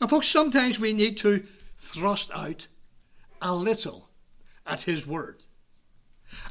And 0.00 0.08
folks, 0.08 0.26
sometimes 0.28 0.80
we 0.80 0.92
need 0.92 1.16
to 1.18 1.44
thrust 1.78 2.30
out 2.34 2.66
a 3.40 3.54
little 3.54 4.08
at 4.66 4.82
His 4.82 5.06
Word 5.06 5.42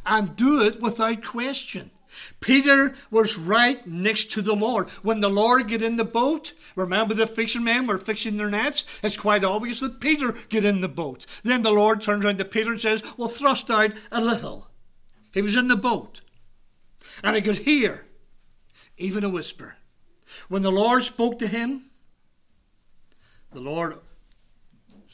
and 0.05 0.35
do 0.35 0.61
it 0.61 0.81
without 0.81 1.23
question. 1.23 1.91
Peter 2.41 2.93
was 3.09 3.37
right 3.37 3.85
next 3.87 4.31
to 4.31 4.41
the 4.41 4.55
Lord. 4.55 4.89
When 5.01 5.21
the 5.21 5.29
Lord 5.29 5.69
get 5.69 5.81
in 5.81 5.95
the 5.95 6.03
boat, 6.03 6.53
remember 6.75 7.13
the 7.13 7.27
fishermen 7.27 7.87
were 7.87 7.97
fixing 7.97 8.35
their 8.35 8.49
nets? 8.49 8.83
It's 9.01 9.15
quite 9.15 9.45
obvious 9.45 9.79
that 9.79 10.01
Peter 10.01 10.33
get 10.49 10.65
in 10.65 10.81
the 10.81 10.89
boat. 10.89 11.25
Then 11.43 11.61
the 11.61 11.71
Lord 11.71 12.01
turns 12.01 12.25
around 12.25 12.37
to 12.39 12.45
Peter 12.45 12.71
and 12.71 12.81
says, 12.81 13.01
Well, 13.15 13.29
thrust 13.29 13.71
out 13.71 13.93
a 14.11 14.21
little. 14.21 14.67
He 15.33 15.41
was 15.41 15.55
in 15.55 15.69
the 15.69 15.77
boat. 15.77 16.21
And 17.23 17.35
he 17.35 17.41
could 17.41 17.59
hear 17.59 18.05
even 18.97 19.23
a 19.23 19.29
whisper. 19.29 19.75
When 20.49 20.61
the 20.61 20.71
Lord 20.71 21.03
spoke 21.03 21.39
to 21.39 21.47
him, 21.47 21.91
the 23.53 23.61
Lord 23.61 23.97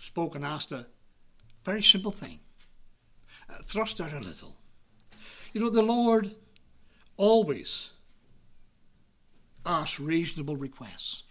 spoke 0.01 0.35
and 0.35 0.43
asked 0.43 0.71
a 0.71 0.87
very 1.63 1.83
simple 1.83 2.11
thing 2.11 2.39
thrust 3.63 4.01
out 4.01 4.13
a 4.13 4.19
little. 4.19 4.56
You 5.53 5.61
know, 5.61 5.69
the 5.69 5.81
Lord 5.81 6.31
always 7.15 7.89
asks 9.65 9.99
reasonable 9.99 10.55
requests. 10.55 11.23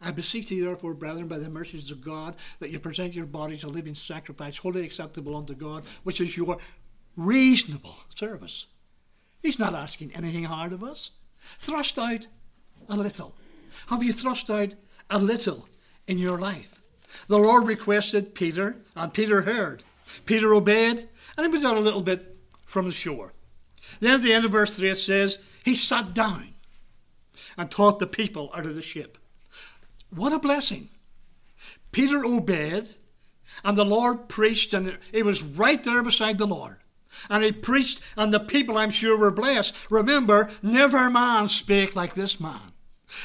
I 0.00 0.10
beseech 0.10 0.48
thee, 0.48 0.60
therefore, 0.60 0.94
brethren, 0.94 1.26
by 1.26 1.38
the 1.38 1.48
mercies 1.48 1.90
of 1.90 2.04
God, 2.04 2.36
that 2.60 2.70
you 2.70 2.78
present 2.78 3.14
your 3.14 3.26
bodies 3.26 3.64
a 3.64 3.68
living 3.68 3.94
sacrifice, 3.94 4.58
wholly 4.58 4.84
acceptable 4.84 5.36
unto 5.36 5.54
God, 5.54 5.84
which 6.04 6.20
is 6.20 6.36
your 6.36 6.58
reasonable 7.16 7.94
service. 8.14 8.66
He's 9.42 9.58
not 9.58 9.74
asking 9.74 10.12
anything 10.14 10.44
hard 10.44 10.72
of 10.72 10.84
us. 10.84 11.12
Thrust 11.58 11.98
out 11.98 12.26
a 12.88 12.96
little. 12.96 13.34
Have 13.88 14.02
you 14.02 14.12
thrust 14.12 14.50
out 14.50 14.74
a 15.08 15.18
little 15.18 15.66
in 16.06 16.18
your 16.18 16.38
life? 16.38 16.80
The 17.28 17.38
Lord 17.38 17.66
requested 17.66 18.34
Peter, 18.34 18.76
and 18.94 19.14
Peter 19.14 19.42
heard. 19.42 19.82
Peter 20.24 20.54
obeyed, 20.54 21.08
and 21.36 21.46
he 21.46 21.52
went 21.52 21.64
out 21.64 21.76
a 21.76 21.80
little 21.80 22.02
bit 22.02 22.36
from 22.64 22.86
the 22.86 22.92
shore. 22.92 23.32
Then 24.00 24.14
at 24.14 24.22
the 24.22 24.32
end 24.32 24.44
of 24.44 24.52
verse 24.52 24.76
3 24.76 24.90
it 24.90 24.96
says, 24.96 25.38
He 25.64 25.76
sat 25.76 26.14
down 26.14 26.54
and 27.56 27.70
taught 27.70 27.98
the 27.98 28.06
people 28.06 28.50
out 28.54 28.66
of 28.66 28.74
the 28.74 28.82
ship. 28.82 29.18
What 30.10 30.32
a 30.32 30.38
blessing! 30.38 30.90
Peter 31.92 32.24
obeyed, 32.24 32.88
and 33.64 33.76
the 33.76 33.84
Lord 33.84 34.28
preached, 34.28 34.74
and 34.74 34.98
he 35.12 35.22
was 35.22 35.42
right 35.42 35.82
there 35.82 36.02
beside 36.02 36.38
the 36.38 36.46
Lord. 36.46 36.76
And 37.30 37.42
he 37.42 37.52
preached, 37.52 38.00
and 38.16 38.32
the 38.32 38.40
people, 38.40 38.76
I'm 38.76 38.90
sure, 38.90 39.16
were 39.16 39.30
blessed. 39.30 39.74
Remember, 39.88 40.50
never 40.62 41.08
man 41.08 41.48
spake 41.48 41.96
like 41.96 42.14
this 42.14 42.38
man. 42.38 42.72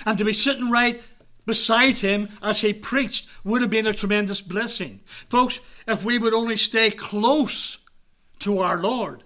And 0.05 0.17
to 0.17 0.23
be 0.23 0.33
sitting 0.33 0.69
right 0.69 1.01
beside 1.45 1.97
him 1.97 2.29
as 2.41 2.61
he 2.61 2.71
preached 2.71 3.27
would 3.43 3.61
have 3.61 3.69
been 3.69 3.87
a 3.87 3.93
tremendous 3.93 4.41
blessing. 4.41 5.01
Folks, 5.29 5.59
if 5.87 6.05
we 6.05 6.17
would 6.17 6.33
only 6.33 6.55
stay 6.55 6.91
close 6.91 7.79
to 8.41 8.59
our 8.59 8.77
Lord, 8.77 9.23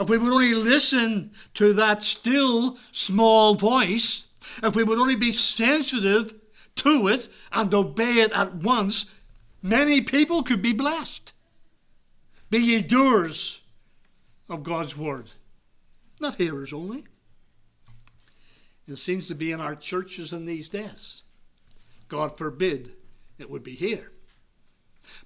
if 0.00 0.08
we 0.08 0.18
would 0.18 0.32
only 0.32 0.54
listen 0.54 1.32
to 1.54 1.72
that 1.74 2.02
still 2.02 2.78
small 2.92 3.54
voice, 3.54 4.26
if 4.62 4.74
we 4.74 4.84
would 4.84 4.98
only 4.98 5.16
be 5.16 5.32
sensitive 5.32 6.34
to 6.76 7.08
it 7.08 7.28
and 7.52 7.72
obey 7.72 8.20
it 8.20 8.32
at 8.32 8.56
once, 8.56 9.06
many 9.62 10.00
people 10.00 10.42
could 10.42 10.62
be 10.62 10.72
blessed. 10.72 11.32
Be 12.50 12.58
ye 12.58 12.80
doers 12.80 13.60
of 14.48 14.62
God's 14.62 14.96
word, 14.96 15.30
not 16.20 16.36
hearers 16.36 16.72
only. 16.72 17.04
It 18.86 18.96
seems 18.96 19.26
to 19.28 19.34
be 19.34 19.50
in 19.50 19.60
our 19.60 19.74
churches 19.74 20.32
in 20.32 20.46
these 20.46 20.68
days. 20.68 21.22
God 22.08 22.38
forbid 22.38 22.92
it 23.38 23.50
would 23.50 23.64
be 23.64 23.74
here. 23.74 24.08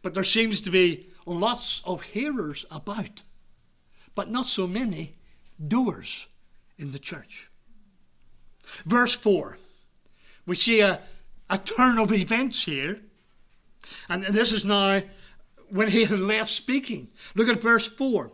But 0.02 0.14
there 0.14 0.24
seems 0.24 0.60
to 0.62 0.70
be 0.70 1.08
lots 1.26 1.82
of 1.84 2.02
hearers 2.02 2.64
about, 2.70 3.22
but 4.14 4.30
not 4.30 4.46
so 4.46 4.66
many 4.66 5.16
doers 5.66 6.26
in 6.78 6.92
the 6.92 6.98
church. 6.98 7.48
Verse 8.84 9.14
4, 9.14 9.58
we 10.46 10.56
see 10.56 10.80
a, 10.80 11.00
a 11.48 11.58
turn 11.58 11.98
of 11.98 12.12
events 12.12 12.64
here. 12.64 13.00
And 14.08 14.24
this 14.24 14.52
is 14.52 14.64
now 14.64 15.02
when 15.68 15.88
he 15.88 16.04
had 16.04 16.20
left 16.20 16.50
speaking. 16.50 17.08
Look 17.34 17.48
at 17.48 17.60
verse 17.60 17.88
4. 17.88 18.30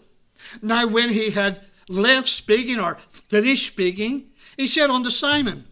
Now, 0.63 0.87
when 0.87 1.11
he 1.11 1.31
had 1.31 1.65
left 1.89 2.29
speaking 2.29 2.79
or 2.79 2.99
finished 3.11 3.67
speaking, 3.67 4.31
he 4.57 4.67
said 4.67 4.91
unto 4.91 5.11
Simon, 5.11 5.67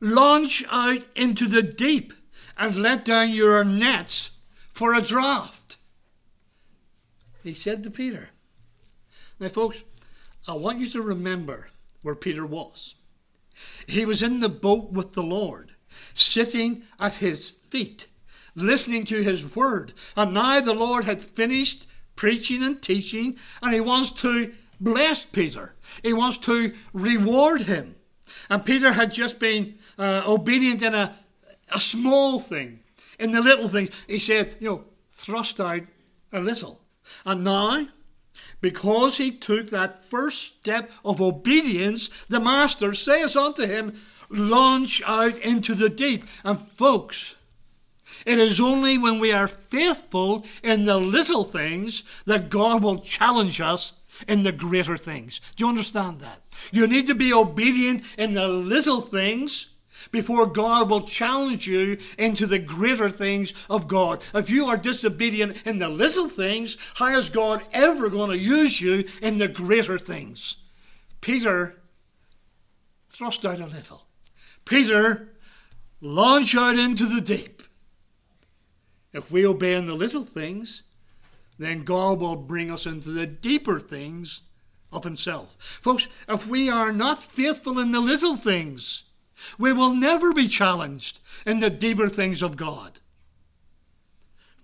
Launch 0.00 0.64
out 0.70 1.04
into 1.14 1.46
the 1.46 1.62
deep 1.62 2.12
and 2.56 2.76
let 2.76 3.04
down 3.04 3.30
your 3.30 3.64
nets 3.64 4.30
for 4.80 4.94
a 4.94 5.02
draught. 5.02 5.76
He 7.42 7.52
said 7.52 7.82
to 7.82 7.90
Peter. 7.90 8.30
Now, 9.38 9.50
folks, 9.50 9.82
I 10.48 10.54
want 10.54 10.80
you 10.80 10.88
to 10.88 11.02
remember 11.02 11.68
where 12.00 12.14
Peter 12.14 12.46
was. 12.46 12.94
He 13.86 14.06
was 14.06 14.22
in 14.22 14.40
the 14.40 14.48
boat 14.48 14.90
with 14.90 15.12
the 15.12 15.22
Lord, 15.22 15.72
sitting 16.14 16.84
at 16.98 17.16
his 17.16 17.50
feet, 17.50 18.06
listening 18.54 19.04
to 19.04 19.22
his 19.22 19.54
word. 19.54 19.92
And 20.16 20.32
now 20.32 20.60
the 20.62 20.72
Lord 20.72 21.04
had 21.04 21.20
finished 21.20 21.86
preaching 22.16 22.62
and 22.62 22.80
teaching, 22.80 23.36
and 23.60 23.74
he 23.74 23.80
wants 23.80 24.10
to 24.22 24.50
bless 24.80 25.24
Peter. 25.26 25.74
He 26.02 26.14
wants 26.14 26.38
to 26.38 26.72
reward 26.94 27.62
him. 27.62 27.96
And 28.48 28.64
Peter 28.64 28.94
had 28.94 29.12
just 29.12 29.38
been 29.38 29.74
uh, 29.98 30.22
obedient 30.26 30.82
in 30.82 30.94
a, 30.94 31.18
a 31.70 31.80
small 31.82 32.40
thing, 32.40 32.79
in 33.20 33.32
the 33.32 33.40
little 33.40 33.68
things. 33.68 33.90
He 34.08 34.18
said, 34.18 34.56
you 34.58 34.68
know, 34.68 34.84
thrust 35.12 35.60
out 35.60 35.82
a 36.32 36.40
little. 36.40 36.80
And 37.24 37.44
now, 37.44 37.86
because 38.60 39.18
he 39.18 39.30
took 39.30 39.70
that 39.70 40.04
first 40.04 40.42
step 40.42 40.90
of 41.04 41.20
obedience, 41.20 42.08
the 42.28 42.40
Master 42.40 42.94
says 42.94 43.36
unto 43.36 43.66
him, 43.66 44.00
Launch 44.30 45.02
out 45.06 45.38
into 45.38 45.74
the 45.74 45.88
deep. 45.88 46.24
And 46.44 46.60
folks, 46.60 47.34
it 48.24 48.38
is 48.38 48.60
only 48.60 48.96
when 48.96 49.18
we 49.18 49.32
are 49.32 49.48
faithful 49.48 50.46
in 50.62 50.84
the 50.84 50.98
little 50.98 51.44
things 51.44 52.04
that 52.26 52.48
God 52.48 52.82
will 52.82 52.98
challenge 52.98 53.60
us 53.60 53.92
in 54.28 54.44
the 54.44 54.52
greater 54.52 54.96
things. 54.96 55.40
Do 55.56 55.64
you 55.64 55.68
understand 55.68 56.20
that? 56.20 56.42
You 56.70 56.86
need 56.86 57.06
to 57.08 57.14
be 57.14 57.32
obedient 57.32 58.02
in 58.16 58.34
the 58.34 58.46
little 58.46 59.00
things 59.00 59.70
before 60.10 60.46
God 60.46 60.90
will 60.90 61.02
challenge 61.02 61.66
you 61.66 61.98
into 62.18 62.46
the 62.46 62.58
greater 62.58 63.10
things 63.10 63.54
of 63.68 63.88
God. 63.88 64.22
If 64.34 64.50
you 64.50 64.66
are 64.66 64.76
disobedient 64.76 65.66
in 65.66 65.78
the 65.78 65.88
little 65.88 66.28
things, 66.28 66.76
how 66.94 67.16
is 67.16 67.28
God 67.28 67.62
ever 67.72 68.08
going 68.08 68.30
to 68.30 68.38
use 68.38 68.80
you 68.80 69.04
in 69.22 69.38
the 69.38 69.48
greater 69.48 69.98
things? 69.98 70.56
Peter 71.20 71.76
thrust 73.08 73.44
out 73.44 73.60
a 73.60 73.66
little. 73.66 74.06
Peter 74.64 75.28
launch 76.00 76.56
out 76.56 76.78
into 76.78 77.06
the 77.06 77.20
deep. 77.20 77.62
If 79.12 79.30
we 79.30 79.46
obey 79.46 79.74
in 79.74 79.86
the 79.86 79.94
little 79.94 80.24
things, 80.24 80.82
then 81.58 81.80
God 81.80 82.20
will 82.20 82.36
bring 82.36 82.70
us 82.70 82.86
into 82.86 83.10
the 83.10 83.26
deeper 83.26 83.78
things 83.78 84.42
of 84.92 85.04
Himself. 85.04 85.56
Folks, 85.80 86.08
if 86.28 86.46
we 86.46 86.70
are 86.70 86.92
not 86.92 87.22
faithful 87.22 87.78
in 87.78 87.92
the 87.92 88.00
little 88.00 88.36
things, 88.36 89.04
we 89.58 89.72
will 89.72 89.94
never 89.94 90.32
be 90.32 90.48
challenged 90.48 91.20
in 91.46 91.60
the 91.60 91.70
deeper 91.70 92.08
things 92.08 92.42
of 92.42 92.56
God. 92.56 93.00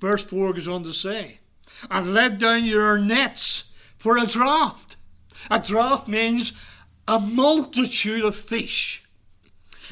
Verse 0.00 0.24
4 0.24 0.52
goes 0.52 0.68
on 0.68 0.82
to 0.84 0.92
say, 0.92 1.38
And 1.90 2.12
let 2.12 2.38
down 2.38 2.64
your 2.64 2.98
nets 2.98 3.72
for 3.96 4.18
a 4.18 4.22
draught. 4.26 4.96
A 5.50 5.58
draught 5.58 6.08
means 6.08 6.52
a 7.08 7.18
multitude 7.18 8.24
of 8.24 8.36
fish. 8.36 9.05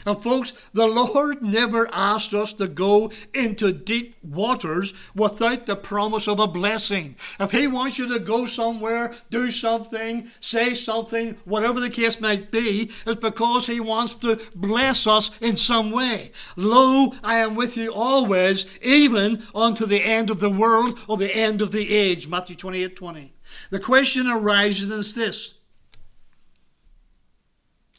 And 0.06 0.22
folks, 0.22 0.52
the 0.72 0.86
Lord 0.86 1.42
never 1.42 1.88
asked 1.92 2.34
us 2.34 2.52
to 2.54 2.68
go 2.68 3.10
into 3.32 3.72
deep 3.72 4.16
waters 4.22 4.92
without 5.14 5.66
the 5.66 5.76
promise 5.76 6.28
of 6.28 6.38
a 6.38 6.46
blessing. 6.46 7.16
If 7.40 7.52
He 7.52 7.66
wants 7.66 7.98
you 7.98 8.06
to 8.08 8.18
go 8.18 8.44
somewhere, 8.44 9.14
do 9.30 9.50
something, 9.50 10.30
say 10.40 10.74
something, 10.74 11.36
whatever 11.44 11.80
the 11.80 11.90
case 11.90 12.20
might 12.20 12.50
be, 12.50 12.90
it's 13.06 13.20
because 13.20 13.66
He 13.66 13.80
wants 13.80 14.14
to 14.16 14.40
bless 14.54 15.06
us 15.06 15.30
in 15.40 15.56
some 15.56 15.90
way. 15.90 16.32
Lo, 16.56 17.14
I 17.22 17.38
am 17.38 17.54
with 17.54 17.76
you 17.76 17.92
always, 17.92 18.66
even 18.82 19.44
unto 19.54 19.86
the 19.86 20.04
end 20.04 20.28
of 20.28 20.40
the 20.40 20.50
world 20.50 20.98
or 21.08 21.16
the 21.16 21.34
end 21.34 21.62
of 21.62 21.72
the 21.72 21.94
age. 21.94 22.28
Matthew 22.28 22.56
28 22.56 22.94
20. 22.94 23.34
The 23.70 23.80
question 23.80 24.26
arises 24.26 24.90
is 24.90 25.14
this 25.14 25.54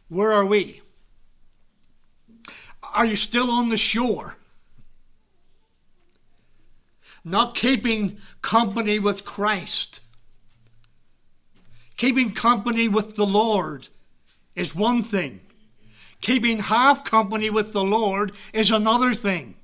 Where 0.08 0.32
are 0.32 0.46
we? 0.46 0.82
Are 2.96 3.06
you 3.06 3.18
still 3.18 3.52
on 3.52 3.68
the 3.68 3.78
shore? 3.78 4.38
Not 7.26 7.54
keeping 7.54 8.18
company 8.42 9.00
with 9.00 9.26
Christ. 9.26 10.00
Keeping 11.98 12.32
company 12.32 12.88
with 12.88 13.18
the 13.18 13.26
Lord 13.26 13.90
is 14.56 14.74
one 14.74 15.04
thing. 15.04 15.42
Keeping 16.22 16.60
half 16.60 17.04
company 17.04 17.50
with 17.50 17.74
the 17.74 17.84
Lord 17.84 18.32
is 18.54 18.72
another 18.72 19.14
thing. 19.14 19.56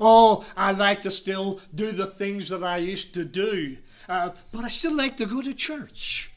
Oh, 0.00 0.46
I 0.56 0.72
like 0.72 1.02
to 1.02 1.10
still 1.10 1.60
do 1.74 1.92
the 1.92 2.06
things 2.06 2.48
that 2.48 2.64
I 2.64 2.78
used 2.78 3.12
to 3.14 3.26
do, 3.26 3.76
uh, 4.08 4.30
but 4.50 4.64
I 4.64 4.68
still 4.68 4.96
like 4.96 5.18
to 5.18 5.26
go 5.26 5.42
to 5.42 5.52
church. 5.52 6.32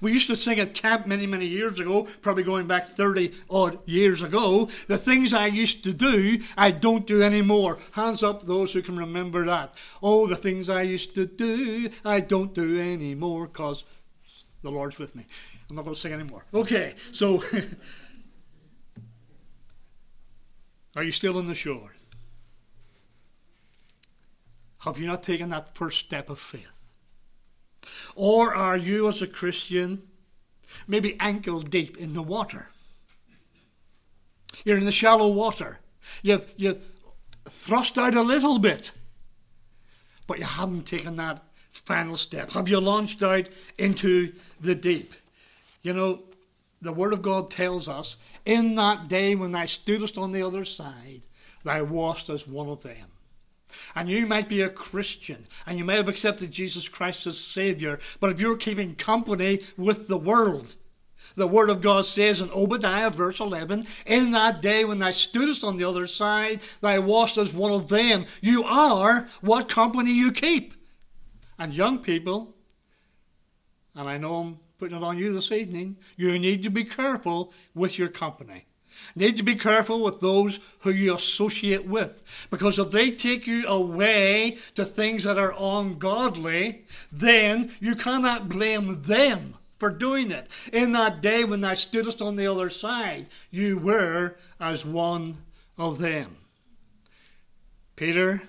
We 0.00 0.12
used 0.12 0.28
to 0.28 0.36
sing 0.36 0.60
at 0.60 0.74
camp 0.74 1.06
many, 1.06 1.26
many 1.26 1.46
years 1.46 1.80
ago, 1.80 2.06
probably 2.20 2.42
going 2.42 2.66
back 2.66 2.86
30 2.86 3.32
odd 3.48 3.78
years 3.88 4.22
ago. 4.22 4.68
The 4.88 4.98
things 4.98 5.32
I 5.32 5.46
used 5.46 5.84
to 5.84 5.92
do, 5.92 6.40
I 6.56 6.70
don't 6.70 7.06
do 7.06 7.22
anymore. 7.22 7.78
Hands 7.92 8.22
up 8.22 8.46
those 8.46 8.72
who 8.72 8.82
can 8.82 8.96
remember 8.96 9.44
that. 9.46 9.74
Oh, 10.02 10.26
the 10.26 10.36
things 10.36 10.68
I 10.68 10.82
used 10.82 11.14
to 11.14 11.26
do, 11.26 11.90
I 12.04 12.20
don't 12.20 12.54
do 12.54 12.80
anymore 12.80 13.46
because 13.46 13.84
the 14.62 14.70
Lord's 14.70 14.98
with 14.98 15.16
me. 15.16 15.26
I'm 15.68 15.76
not 15.76 15.82
going 15.82 15.94
to 15.94 16.00
sing 16.00 16.12
anymore. 16.12 16.44
Okay, 16.52 16.94
so 17.12 17.42
are 20.96 21.04
you 21.04 21.12
still 21.12 21.38
on 21.38 21.46
the 21.46 21.54
shore? 21.54 21.94
Have 24.80 24.98
you 24.98 25.06
not 25.06 25.22
taken 25.22 25.50
that 25.50 25.76
first 25.76 26.00
step 26.00 26.30
of 26.30 26.38
faith? 26.38 26.79
Or 28.14 28.54
are 28.54 28.76
you, 28.76 29.08
as 29.08 29.22
a 29.22 29.26
Christian, 29.26 30.02
maybe 30.86 31.16
ankle 31.20 31.60
deep 31.60 31.96
in 31.96 32.14
the 32.14 32.22
water? 32.22 32.68
You're 34.64 34.78
in 34.78 34.84
the 34.84 34.92
shallow 34.92 35.28
water. 35.28 35.78
You've, 36.22 36.50
you've 36.56 36.82
thrust 37.48 37.98
out 37.98 38.14
a 38.14 38.22
little 38.22 38.58
bit, 38.58 38.92
but 40.26 40.38
you 40.38 40.44
haven't 40.44 40.86
taken 40.86 41.16
that 41.16 41.42
final 41.72 42.16
step. 42.16 42.52
Have 42.52 42.68
you 42.68 42.80
launched 42.80 43.22
out 43.22 43.48
into 43.78 44.32
the 44.60 44.74
deep? 44.74 45.14
You 45.82 45.92
know, 45.92 46.22
the 46.82 46.92
Word 46.92 47.12
of 47.12 47.22
God 47.22 47.50
tells 47.50 47.88
us, 47.88 48.16
in 48.44 48.74
that 48.76 49.08
day 49.08 49.34
when 49.34 49.52
thou 49.52 49.64
stoodest 49.64 50.20
on 50.20 50.32
the 50.32 50.42
other 50.42 50.64
side, 50.64 51.22
thou 51.64 51.84
wast 51.84 52.28
as 52.28 52.46
one 52.46 52.68
of 52.68 52.82
them. 52.82 53.08
And 53.94 54.08
you 54.08 54.26
might 54.26 54.48
be 54.48 54.62
a 54.62 54.68
Christian 54.68 55.46
and 55.66 55.78
you 55.78 55.84
may 55.84 55.96
have 55.96 56.08
accepted 56.08 56.50
Jesus 56.50 56.88
Christ 56.88 57.26
as 57.26 57.38
Savior, 57.38 57.98
but 58.18 58.30
if 58.30 58.40
you're 58.40 58.56
keeping 58.56 58.94
company 58.94 59.60
with 59.76 60.08
the 60.08 60.18
world, 60.18 60.74
the 61.36 61.46
Word 61.46 61.70
of 61.70 61.80
God 61.80 62.06
says 62.06 62.40
in 62.40 62.50
Obadiah, 62.50 63.10
verse 63.10 63.40
11, 63.40 63.86
In 64.06 64.32
that 64.32 64.60
day 64.60 64.84
when 64.84 64.98
thou 64.98 65.10
stoodest 65.10 65.64
on 65.64 65.76
the 65.76 65.84
other 65.84 66.06
side, 66.06 66.60
thou 66.80 67.00
wast 67.00 67.38
as 67.38 67.54
one 67.54 67.72
of 67.72 67.88
them. 67.88 68.26
You 68.40 68.64
are 68.64 69.28
what 69.40 69.68
company 69.68 70.12
you 70.12 70.32
keep. 70.32 70.74
And 71.58 71.72
young 71.72 71.98
people, 71.98 72.56
and 73.94 74.08
I 74.08 74.18
know 74.18 74.34
I'm 74.36 74.58
putting 74.78 74.96
it 74.96 75.02
on 75.02 75.18
you 75.18 75.32
this 75.32 75.52
evening, 75.52 75.98
you 76.16 76.38
need 76.38 76.62
to 76.62 76.70
be 76.70 76.84
careful 76.84 77.52
with 77.74 77.98
your 77.98 78.08
company. 78.08 78.66
Need 79.16 79.36
to 79.36 79.42
be 79.42 79.54
careful 79.54 80.02
with 80.02 80.20
those 80.20 80.60
who 80.80 80.90
you 80.90 81.14
associate 81.14 81.86
with. 81.86 82.22
Because 82.50 82.78
if 82.78 82.90
they 82.90 83.10
take 83.10 83.46
you 83.46 83.66
away 83.66 84.58
to 84.74 84.84
things 84.84 85.24
that 85.24 85.38
are 85.38 85.54
ungodly, 85.58 86.84
then 87.10 87.72
you 87.80 87.94
cannot 87.94 88.48
blame 88.48 89.02
them 89.02 89.54
for 89.78 89.90
doing 89.90 90.30
it. 90.30 90.46
In 90.72 90.92
that 90.92 91.20
day 91.20 91.42
when 91.42 91.62
thou 91.62 91.72
stoodest 91.72 92.24
on 92.24 92.36
the 92.36 92.46
other 92.46 92.70
side, 92.70 93.28
you 93.50 93.78
were 93.78 94.36
as 94.60 94.84
one 94.84 95.38
of 95.78 95.98
them. 95.98 96.36
Peter, 97.96 98.42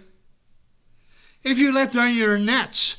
if 1.44 1.58
you 1.58 1.72
let 1.72 1.94
down 1.94 2.14
your 2.14 2.38
nets, 2.38 2.98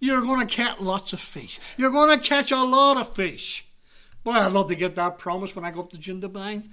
you're 0.00 0.20
going 0.20 0.46
to 0.46 0.54
catch 0.54 0.80
lots 0.80 1.12
of 1.12 1.20
fish. 1.20 1.58
You're 1.76 1.90
going 1.90 2.16
to 2.16 2.24
catch 2.24 2.52
a 2.52 2.62
lot 2.62 2.96
of 2.96 3.14
fish. 3.14 3.64
Boy, 4.24 4.32
I'd 4.32 4.52
love 4.52 4.68
to 4.68 4.74
get 4.74 4.94
that 4.96 5.18
promise 5.18 5.54
when 5.54 5.64
I 5.64 5.70
go 5.70 5.80
up 5.80 5.90
to 5.90 5.98
Jindabyne. 5.98 6.70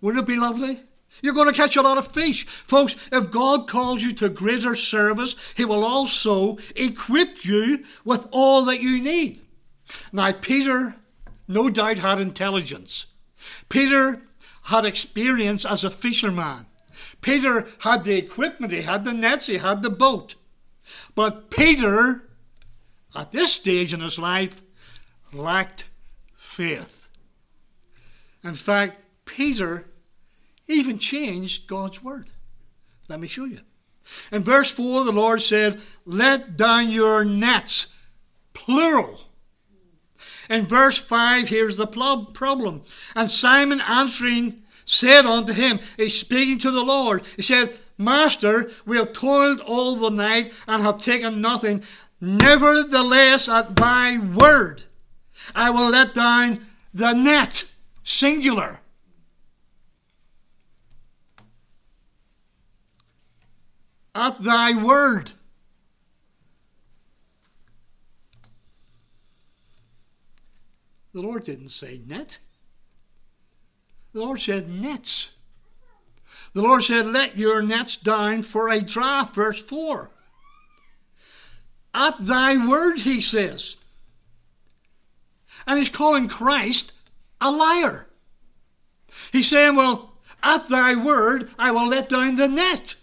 Wouldn't 0.00 0.22
it 0.22 0.26
be 0.26 0.36
lovely? 0.36 0.82
You're 1.22 1.34
going 1.34 1.46
to 1.46 1.52
catch 1.52 1.76
a 1.76 1.82
lot 1.82 1.98
of 1.98 2.08
fish. 2.08 2.46
Folks, 2.46 2.96
if 3.12 3.30
God 3.30 3.68
calls 3.68 4.02
you 4.02 4.12
to 4.14 4.28
greater 4.28 4.74
service, 4.74 5.36
He 5.54 5.64
will 5.64 5.84
also 5.84 6.58
equip 6.76 7.44
you 7.44 7.84
with 8.04 8.26
all 8.30 8.64
that 8.64 8.80
you 8.80 9.00
need. 9.00 9.40
Now, 10.12 10.32
Peter 10.32 10.96
no 11.46 11.68
doubt 11.68 11.98
had 11.98 12.20
intelligence. 12.20 13.06
Peter 13.68 14.22
had 14.64 14.84
experience 14.84 15.64
as 15.64 15.84
a 15.84 15.90
fisherman. 15.90 16.66
Peter 17.20 17.66
had 17.80 18.04
the 18.04 18.16
equipment, 18.16 18.72
he 18.72 18.82
had 18.82 19.04
the 19.04 19.12
nets, 19.12 19.46
he 19.46 19.58
had 19.58 19.82
the 19.82 19.90
boat. 19.90 20.36
But 21.14 21.50
Peter, 21.50 22.28
at 23.14 23.32
this 23.32 23.52
stage 23.52 23.92
in 23.92 24.00
his 24.00 24.18
life, 24.18 24.62
lacked 25.32 25.84
faith. 26.54 27.10
In 28.44 28.54
fact, 28.54 29.00
Peter 29.24 29.86
even 30.68 30.98
changed 30.98 31.66
God's 31.66 32.02
word. 32.02 32.30
Let 33.08 33.20
me 33.20 33.28
show 33.28 33.44
you. 33.44 33.60
In 34.30 34.44
verse 34.44 34.70
4, 34.70 35.04
the 35.04 35.12
Lord 35.12 35.42
said, 35.42 35.80
Let 36.04 36.56
down 36.56 36.90
your 36.90 37.24
nets, 37.24 37.92
plural. 38.52 39.20
In 40.48 40.66
verse 40.66 40.98
5, 40.98 41.48
here's 41.48 41.76
the 41.76 41.86
problem. 41.86 42.82
And 43.16 43.30
Simon 43.30 43.80
answering 43.80 44.62
said 44.84 45.26
unto 45.26 45.52
him, 45.52 45.80
He's 45.96 46.18
speaking 46.18 46.58
to 46.58 46.70
the 46.70 46.82
Lord, 46.82 47.22
He 47.36 47.42
said, 47.42 47.76
Master, 47.96 48.70
we 48.84 48.96
have 48.96 49.12
toiled 49.12 49.60
all 49.60 49.96
the 49.96 50.10
night 50.10 50.52
and 50.66 50.82
have 50.82 50.98
taken 50.98 51.40
nothing. 51.40 51.82
Nevertheless, 52.20 53.48
at 53.48 53.76
thy 53.76 54.18
word, 54.18 54.84
I 55.54 55.70
will 55.70 55.90
let 55.90 56.14
down 56.14 56.66
the 56.92 57.12
net, 57.12 57.64
singular. 58.02 58.80
At 64.14 64.42
thy 64.42 64.80
word. 64.80 65.32
The 71.12 71.20
Lord 71.20 71.44
didn't 71.44 71.70
say 71.70 72.00
net. 72.06 72.38
The 74.12 74.20
Lord 74.20 74.40
said 74.40 74.68
nets. 74.68 75.30
The 76.52 76.62
Lord 76.62 76.84
said, 76.84 77.06
Let 77.06 77.36
your 77.36 77.62
nets 77.62 77.96
down 77.96 78.42
for 78.42 78.68
a 78.68 78.80
draught, 78.80 79.34
verse 79.34 79.60
4. 79.62 80.10
At 81.92 82.14
thy 82.24 82.66
word, 82.66 83.00
he 83.00 83.20
says. 83.20 83.76
And 85.66 85.78
he's 85.78 85.88
calling 85.88 86.28
Christ 86.28 86.92
a 87.40 87.50
liar. 87.50 88.08
He's 89.32 89.48
saying, 89.48 89.76
Well, 89.76 90.12
at 90.42 90.68
thy 90.68 90.94
word, 90.94 91.50
I 91.58 91.70
will 91.70 91.86
let 91.86 92.08
down 92.08 92.36
the 92.36 92.48
net. 92.48 92.96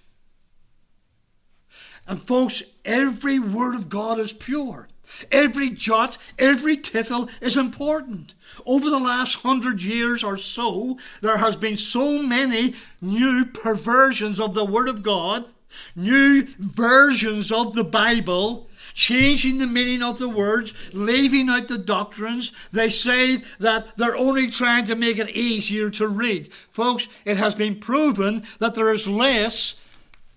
And 2.08 2.22
folks, 2.28 2.62
every 2.84 3.40
word 3.40 3.76
of 3.76 3.90
God 3.90 4.20
is 4.20 4.34
pure. 4.34 4.88
Every 5.32 5.70
jot, 5.70 6.18
every 6.40 6.78
tittle 6.78 7.30
is 7.42 7.58
important. 7.58 8.34
Over 8.66 8.90
the 8.90 9.00
last 9.00 9.36
hundred 9.36 9.82
years 9.82 10.24
or 10.24 10.38
so, 10.38 10.98
there 11.22 11.38
has 11.38 11.58
been 11.58 11.78
so 11.78 12.22
many 12.22 12.76
new 13.02 13.46
perversions 13.46 14.40
of 14.40 14.54
the 14.54 14.66
Word 14.66 14.88
of 14.88 15.04
God, 15.04 15.52
new 15.96 16.48
versions 16.58 17.52
of 17.52 17.76
the 17.76 17.84
Bible, 17.84 18.70
changing 18.94 19.58
the 19.58 19.68
meaning 19.68 20.02
of 20.02 20.20
the 20.20 20.30
words, 20.30 20.74
leaving 20.94 21.50
out 21.50 21.68
the 21.68 21.78
doctrines. 21.78 22.52
They 22.72 22.90
say 22.90 23.42
that 23.60 23.98
they're 23.98 24.16
only 24.16 24.50
trying 24.50 24.86
to 24.86 24.96
make 24.96 25.18
it 25.18 25.30
easier 25.30 25.90
to 25.92 26.08
read. 26.08 26.52
Folks, 26.72 27.08
it 27.26 27.38
has 27.38 27.56
been 27.56 27.80
proven 27.80 28.44
that 28.60 28.76
there 28.76 28.92
is 28.92 29.08
less 29.08 29.76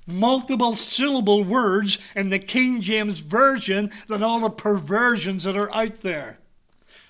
multiple 0.07 0.75
syllable 0.75 1.45
words 1.45 1.99
in 2.15 2.29
the 2.29 2.39
King 2.39 2.81
James 2.81 3.21
Version 3.21 3.91
than 4.09 4.23
all 4.23 4.41
the 4.41 4.51
perversions 4.51 5.45
that 5.45 5.57
are 5.57 5.75
out 5.75 6.03
there. 6.03 6.39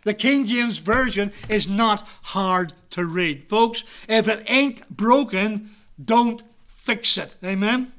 The 0.05 0.15
King 0.15 0.47
James 0.47 0.79
Version 0.79 1.33
is 1.49 1.69
not 1.69 2.07
hard 2.23 2.75
to 2.91 3.05
read. 3.05 3.49
Folks, 3.49 3.85
if 4.09 4.29
it 4.29 4.45
ain't 4.49 4.89
broken, 4.95 5.71
don't 6.03 6.43
fix 6.67 7.17
it. 7.17 7.35
Amen? 7.43 7.94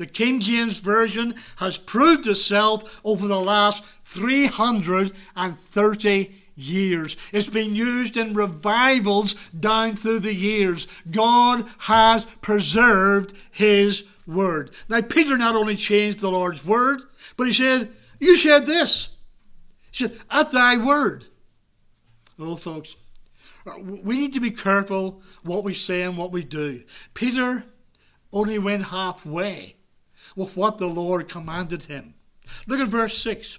The 0.00 0.06
King 0.06 0.40
James 0.40 0.78
Version 0.78 1.34
has 1.56 1.76
proved 1.76 2.26
itself 2.26 2.98
over 3.04 3.28
the 3.28 3.38
last 3.38 3.84
330 4.06 6.34
years. 6.56 7.16
It's 7.34 7.46
been 7.46 7.76
used 7.76 8.16
in 8.16 8.32
revivals 8.32 9.34
down 9.60 9.96
through 9.96 10.20
the 10.20 10.32
years. 10.32 10.88
God 11.10 11.66
has 11.80 12.24
preserved 12.24 13.34
His 13.50 14.04
word. 14.26 14.70
Now, 14.88 15.02
Peter 15.02 15.36
not 15.36 15.54
only 15.54 15.76
changed 15.76 16.20
the 16.20 16.30
Lord's 16.30 16.64
word, 16.64 17.02
but 17.36 17.46
he 17.46 17.52
said, 17.52 17.90
You 18.18 18.36
said 18.36 18.64
this. 18.64 19.10
He 19.90 20.04
said, 20.04 20.18
At 20.30 20.50
thy 20.50 20.78
word. 20.78 21.26
Oh, 22.38 22.56
folks, 22.56 22.96
we 23.76 24.16
need 24.16 24.32
to 24.32 24.40
be 24.40 24.50
careful 24.50 25.20
what 25.44 25.62
we 25.62 25.74
say 25.74 26.00
and 26.00 26.16
what 26.16 26.32
we 26.32 26.42
do. 26.42 26.84
Peter 27.12 27.64
only 28.32 28.58
went 28.58 28.84
halfway 28.84 29.76
with 30.36 30.56
what 30.56 30.78
the 30.78 30.86
Lord 30.86 31.28
commanded 31.28 31.84
him. 31.84 32.14
Look 32.66 32.80
at 32.80 32.88
verse 32.88 33.18
6. 33.22 33.58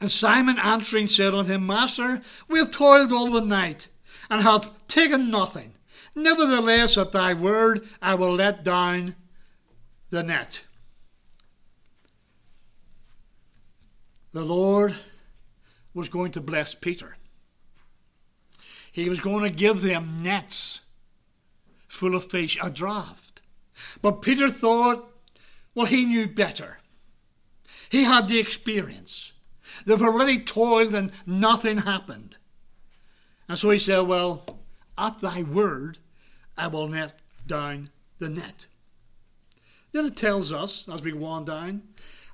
And 0.00 0.10
Simon 0.10 0.58
answering 0.58 1.08
said 1.08 1.34
unto 1.34 1.52
him, 1.52 1.66
Master, 1.66 2.22
we 2.48 2.58
have 2.58 2.70
toiled 2.70 3.12
all 3.12 3.30
the 3.30 3.40
night, 3.40 3.88
and 4.28 4.42
have 4.42 4.72
taken 4.88 5.30
nothing. 5.30 5.74
Nevertheless, 6.14 6.98
at 6.98 7.12
thy 7.12 7.34
word 7.34 7.86
I 8.02 8.14
will 8.14 8.34
let 8.34 8.64
down 8.64 9.14
the 10.10 10.22
net. 10.22 10.64
The 14.32 14.44
Lord 14.44 14.96
was 15.94 16.08
going 16.08 16.32
to 16.32 16.40
bless 16.40 16.74
Peter. 16.74 17.16
He 18.90 19.08
was 19.08 19.20
going 19.20 19.44
to 19.44 19.54
give 19.54 19.82
them 19.82 20.22
nets 20.22 20.80
full 21.86 22.14
of 22.14 22.30
fish, 22.30 22.58
a 22.62 22.70
draft. 22.70 23.42
But 24.02 24.22
Peter 24.22 24.50
thought, 24.50 25.08
well, 25.74 25.86
he 25.86 26.04
knew 26.04 26.26
better. 26.26 26.78
He 27.90 28.04
had 28.04 28.28
the 28.28 28.38
experience. 28.38 29.32
They've 29.86 30.02
already 30.02 30.38
toiled 30.38 30.94
and 30.94 31.12
nothing 31.26 31.78
happened. 31.78 32.36
And 33.48 33.58
so 33.58 33.70
he 33.70 33.78
said, 33.78 34.00
Well, 34.00 34.44
at 34.96 35.20
thy 35.20 35.42
word 35.42 35.98
I 36.56 36.66
will 36.66 36.88
net 36.88 37.20
down 37.46 37.90
the 38.18 38.28
net. 38.28 38.66
Then 39.92 40.06
it 40.06 40.16
tells 40.16 40.52
us, 40.52 40.84
as 40.92 41.02
we 41.02 41.12
go 41.12 41.24
on 41.24 41.44
down, 41.44 41.82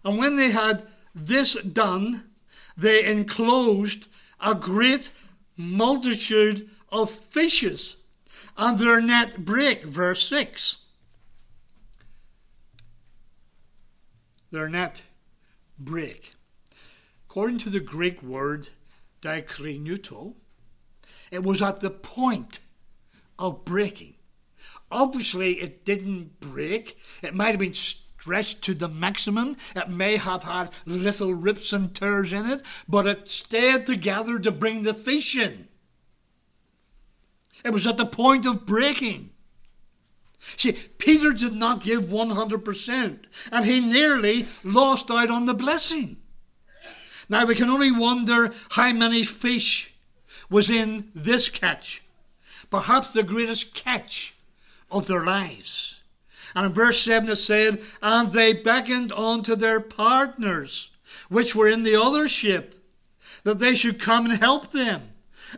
and 0.04 0.18
when 0.18 0.36
they 0.36 0.50
had 0.50 0.86
this 1.14 1.54
done, 1.54 2.24
they 2.76 3.04
enclosed 3.04 4.08
a 4.40 4.54
great 4.54 5.10
multitude 5.56 6.68
of 6.90 7.10
fishes, 7.10 7.96
and 8.56 8.78
their 8.78 9.00
net 9.00 9.44
brake. 9.44 9.84
Verse 9.84 10.28
6. 10.28 10.83
Their 14.54 14.68
not 14.68 15.02
brake. 15.80 16.34
According 17.28 17.58
to 17.58 17.70
the 17.70 17.80
Greek 17.80 18.22
word 18.22 18.68
dikrinuto, 19.20 20.34
it 21.32 21.42
was 21.42 21.60
at 21.60 21.80
the 21.80 21.90
point 21.90 22.60
of 23.36 23.64
breaking. 23.64 24.14
Obviously, 24.92 25.54
it 25.54 25.84
didn't 25.84 26.38
break. 26.38 26.96
It 27.20 27.34
might 27.34 27.48
have 27.48 27.58
been 27.58 27.74
stretched 27.74 28.62
to 28.62 28.74
the 28.74 28.86
maximum. 28.86 29.56
It 29.74 29.88
may 29.88 30.18
have 30.18 30.44
had 30.44 30.70
little 30.86 31.34
rips 31.34 31.72
and 31.72 31.92
tears 31.92 32.32
in 32.32 32.48
it, 32.48 32.62
but 32.88 33.08
it 33.08 33.28
stayed 33.28 33.86
together 33.86 34.38
to 34.38 34.52
bring 34.52 34.84
the 34.84 34.94
fish 34.94 35.36
in. 35.36 35.66
It 37.64 37.70
was 37.70 37.88
at 37.88 37.96
the 37.96 38.06
point 38.06 38.46
of 38.46 38.64
breaking. 38.64 39.33
See, 40.56 40.72
Peter 40.72 41.32
did 41.32 41.54
not 41.54 41.82
give 41.82 42.04
100%, 42.04 43.18
and 43.50 43.64
he 43.64 43.80
nearly 43.80 44.46
lost 44.62 45.10
out 45.10 45.30
on 45.30 45.46
the 45.46 45.54
blessing. 45.54 46.18
Now 47.28 47.46
we 47.46 47.54
can 47.54 47.70
only 47.70 47.90
wonder 47.90 48.52
how 48.70 48.92
many 48.92 49.24
fish 49.24 49.94
was 50.50 50.70
in 50.70 51.10
this 51.14 51.48
catch, 51.48 52.02
perhaps 52.70 53.12
the 53.12 53.22
greatest 53.22 53.74
catch 53.74 54.34
of 54.90 55.06
their 55.06 55.24
lives. 55.24 56.00
And 56.54 56.66
in 56.66 56.72
verse 56.72 57.00
7 57.00 57.28
it 57.28 57.36
said, 57.36 57.82
And 58.02 58.32
they 58.32 58.52
beckoned 58.52 59.12
unto 59.12 59.56
their 59.56 59.80
partners, 59.80 60.90
which 61.28 61.54
were 61.54 61.68
in 61.68 61.82
the 61.82 61.96
other 62.00 62.28
ship, 62.28 62.74
that 63.42 63.58
they 63.58 63.74
should 63.74 64.00
come 64.00 64.26
and 64.26 64.38
help 64.38 64.72
them. 64.72 65.10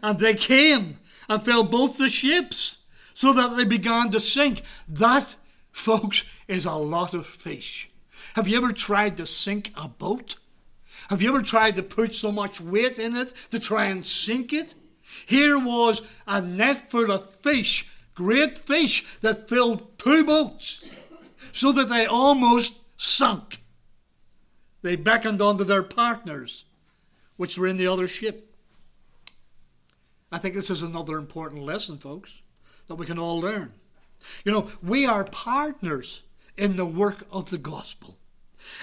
And 0.02 0.18
they 0.18 0.34
came 0.34 0.98
and 1.28 1.44
filled 1.44 1.70
both 1.70 1.98
the 1.98 2.08
ships, 2.08 2.78
so 3.16 3.32
that 3.32 3.56
they 3.56 3.64
began 3.64 4.10
to 4.10 4.20
sink. 4.20 4.60
That, 4.86 5.36
folks, 5.72 6.24
is 6.48 6.66
a 6.66 6.72
lot 6.72 7.14
of 7.14 7.26
fish. 7.26 7.90
Have 8.34 8.46
you 8.46 8.58
ever 8.58 8.72
tried 8.72 9.16
to 9.16 9.24
sink 9.24 9.72
a 9.74 9.88
boat? 9.88 10.36
Have 11.08 11.22
you 11.22 11.30
ever 11.30 11.40
tried 11.40 11.76
to 11.76 11.82
put 11.82 12.14
so 12.14 12.30
much 12.30 12.60
weight 12.60 12.98
in 12.98 13.16
it 13.16 13.32
to 13.50 13.58
try 13.58 13.86
and 13.86 14.04
sink 14.04 14.52
it? 14.52 14.74
Here 15.24 15.58
was 15.58 16.02
a 16.26 16.42
net 16.42 16.90
full 16.90 17.10
of 17.10 17.34
fish, 17.36 17.88
great 18.14 18.58
fish, 18.58 19.02
that 19.22 19.48
filled 19.48 19.98
two 19.98 20.22
boats, 20.22 20.84
so 21.52 21.72
that 21.72 21.88
they 21.88 22.04
almost 22.04 22.74
sunk. 22.98 23.62
They 24.82 24.94
beckoned 24.94 25.40
unto 25.40 25.64
their 25.64 25.82
partners, 25.82 26.66
which 27.38 27.56
were 27.56 27.66
in 27.66 27.78
the 27.78 27.86
other 27.86 28.08
ship. 28.08 28.54
I 30.30 30.36
think 30.36 30.54
this 30.54 30.68
is 30.68 30.82
another 30.82 31.16
important 31.16 31.62
lesson, 31.62 31.96
folks, 31.96 32.42
that 32.86 32.94
we 32.94 33.06
can 33.06 33.18
all 33.18 33.40
learn. 33.40 33.72
You 34.44 34.52
know, 34.52 34.70
we 34.82 35.06
are 35.06 35.24
partners 35.24 36.22
in 36.56 36.76
the 36.76 36.86
work 36.86 37.26
of 37.30 37.50
the 37.50 37.58
gospel. 37.58 38.16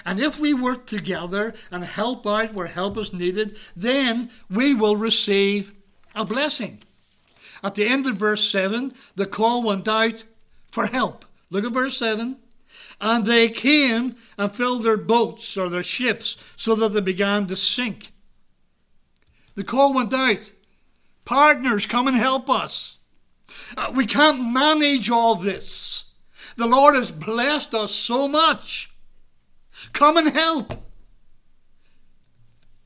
And 0.05 0.19
if 0.19 0.39
we 0.39 0.53
work 0.53 0.85
together 0.85 1.53
and 1.71 1.83
help 1.83 2.25
out 2.25 2.53
where 2.53 2.67
help 2.67 2.97
is 2.97 3.13
needed, 3.13 3.57
then 3.75 4.29
we 4.49 4.73
will 4.73 4.95
receive 4.95 5.73
a 6.15 6.25
blessing. 6.25 6.83
At 7.63 7.75
the 7.75 7.87
end 7.87 8.07
of 8.07 8.17
verse 8.17 8.49
7, 8.49 8.93
the 9.15 9.25
call 9.25 9.63
went 9.63 9.87
out 9.87 10.23
for 10.69 10.85
help. 10.87 11.25
Look 11.49 11.65
at 11.65 11.71
verse 11.71 11.97
7. 11.97 12.37
And 12.99 13.25
they 13.25 13.49
came 13.49 14.15
and 14.37 14.53
filled 14.53 14.83
their 14.83 14.97
boats 14.97 15.57
or 15.57 15.69
their 15.69 15.83
ships 15.83 16.37
so 16.55 16.75
that 16.75 16.89
they 16.89 17.01
began 17.01 17.47
to 17.47 17.55
sink. 17.55 18.11
The 19.55 19.63
call 19.63 19.93
went 19.93 20.13
out. 20.13 20.51
Partners, 21.25 21.85
come 21.85 22.07
and 22.07 22.17
help 22.17 22.49
us. 22.49 22.97
Uh, 23.75 23.91
we 23.93 24.05
can't 24.05 24.51
manage 24.51 25.09
all 25.09 25.35
this. 25.35 26.05
The 26.55 26.67
Lord 26.67 26.95
has 26.95 27.11
blessed 27.11 27.73
us 27.73 27.91
so 27.91 28.27
much. 28.27 28.91
Come 29.91 30.17
and 30.17 30.29
help. 30.29 30.73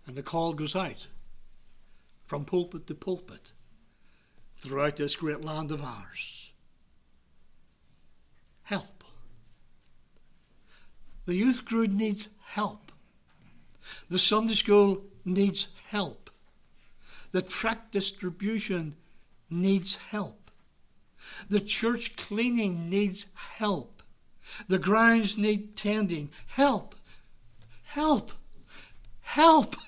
And 0.05 0.15
the 0.15 0.23
call 0.23 0.53
goes 0.53 0.75
out 0.75 1.07
from 2.25 2.45
pulpit 2.45 2.87
to 2.87 2.95
pulpit 2.95 3.51
throughout 4.57 4.95
this 4.97 5.15
great 5.15 5.43
land 5.43 5.71
of 5.71 5.83
ours. 5.83 6.51
Help. 8.63 9.03
The 11.25 11.35
youth 11.35 11.65
group 11.65 11.91
needs 11.91 12.29
help. 12.45 12.91
The 14.09 14.19
Sunday 14.19 14.53
school 14.53 15.03
needs 15.25 15.67
help. 15.89 16.29
The 17.31 17.41
tract 17.41 17.91
distribution 17.91 18.95
needs 19.49 19.95
help. 19.95 20.36
The 21.49 21.59
church 21.59 22.15
cleaning 22.15 22.89
needs 22.89 23.25
help. 23.33 24.01
The 24.67 24.79
grounds 24.79 25.37
need 25.37 25.75
tending. 25.75 26.29
Help! 26.47 26.95
Help! 27.83 28.31
Help! 29.21 29.75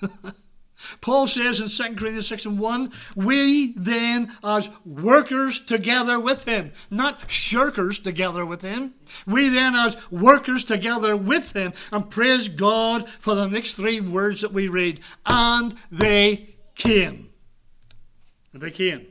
Paul 1.00 1.26
says 1.26 1.60
in 1.60 1.68
2 1.68 1.96
Corinthians 1.96 2.26
6 2.28 2.46
and 2.46 2.58
1, 2.58 2.92
we 3.14 3.72
then, 3.76 4.36
as 4.42 4.70
workers 4.84 5.60
together 5.60 6.18
with 6.18 6.44
him, 6.44 6.72
not 6.90 7.28
shirkers 7.28 8.02
together 8.02 8.46
with 8.46 8.62
him, 8.62 8.94
we 9.26 9.48
then, 9.48 9.74
as 9.74 9.96
workers 10.10 10.64
together 10.64 11.16
with 11.16 11.52
him, 11.52 11.72
and 11.92 12.10
praise 12.10 12.48
God 12.48 13.08
for 13.18 13.34
the 13.34 13.46
next 13.46 13.74
three 13.74 14.00
words 14.00 14.40
that 14.40 14.52
we 14.52 14.68
read, 14.68 15.00
and 15.26 15.74
they 15.90 16.54
came. 16.74 17.30
And 18.52 18.62
they 18.62 18.70
came. 18.70 19.06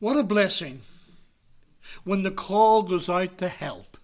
What 0.00 0.16
a 0.16 0.22
blessing 0.22 0.80
when 2.04 2.22
the 2.22 2.30
call 2.30 2.82
goes 2.82 3.08
out 3.08 3.38
to 3.38 3.48
help. 3.48 3.98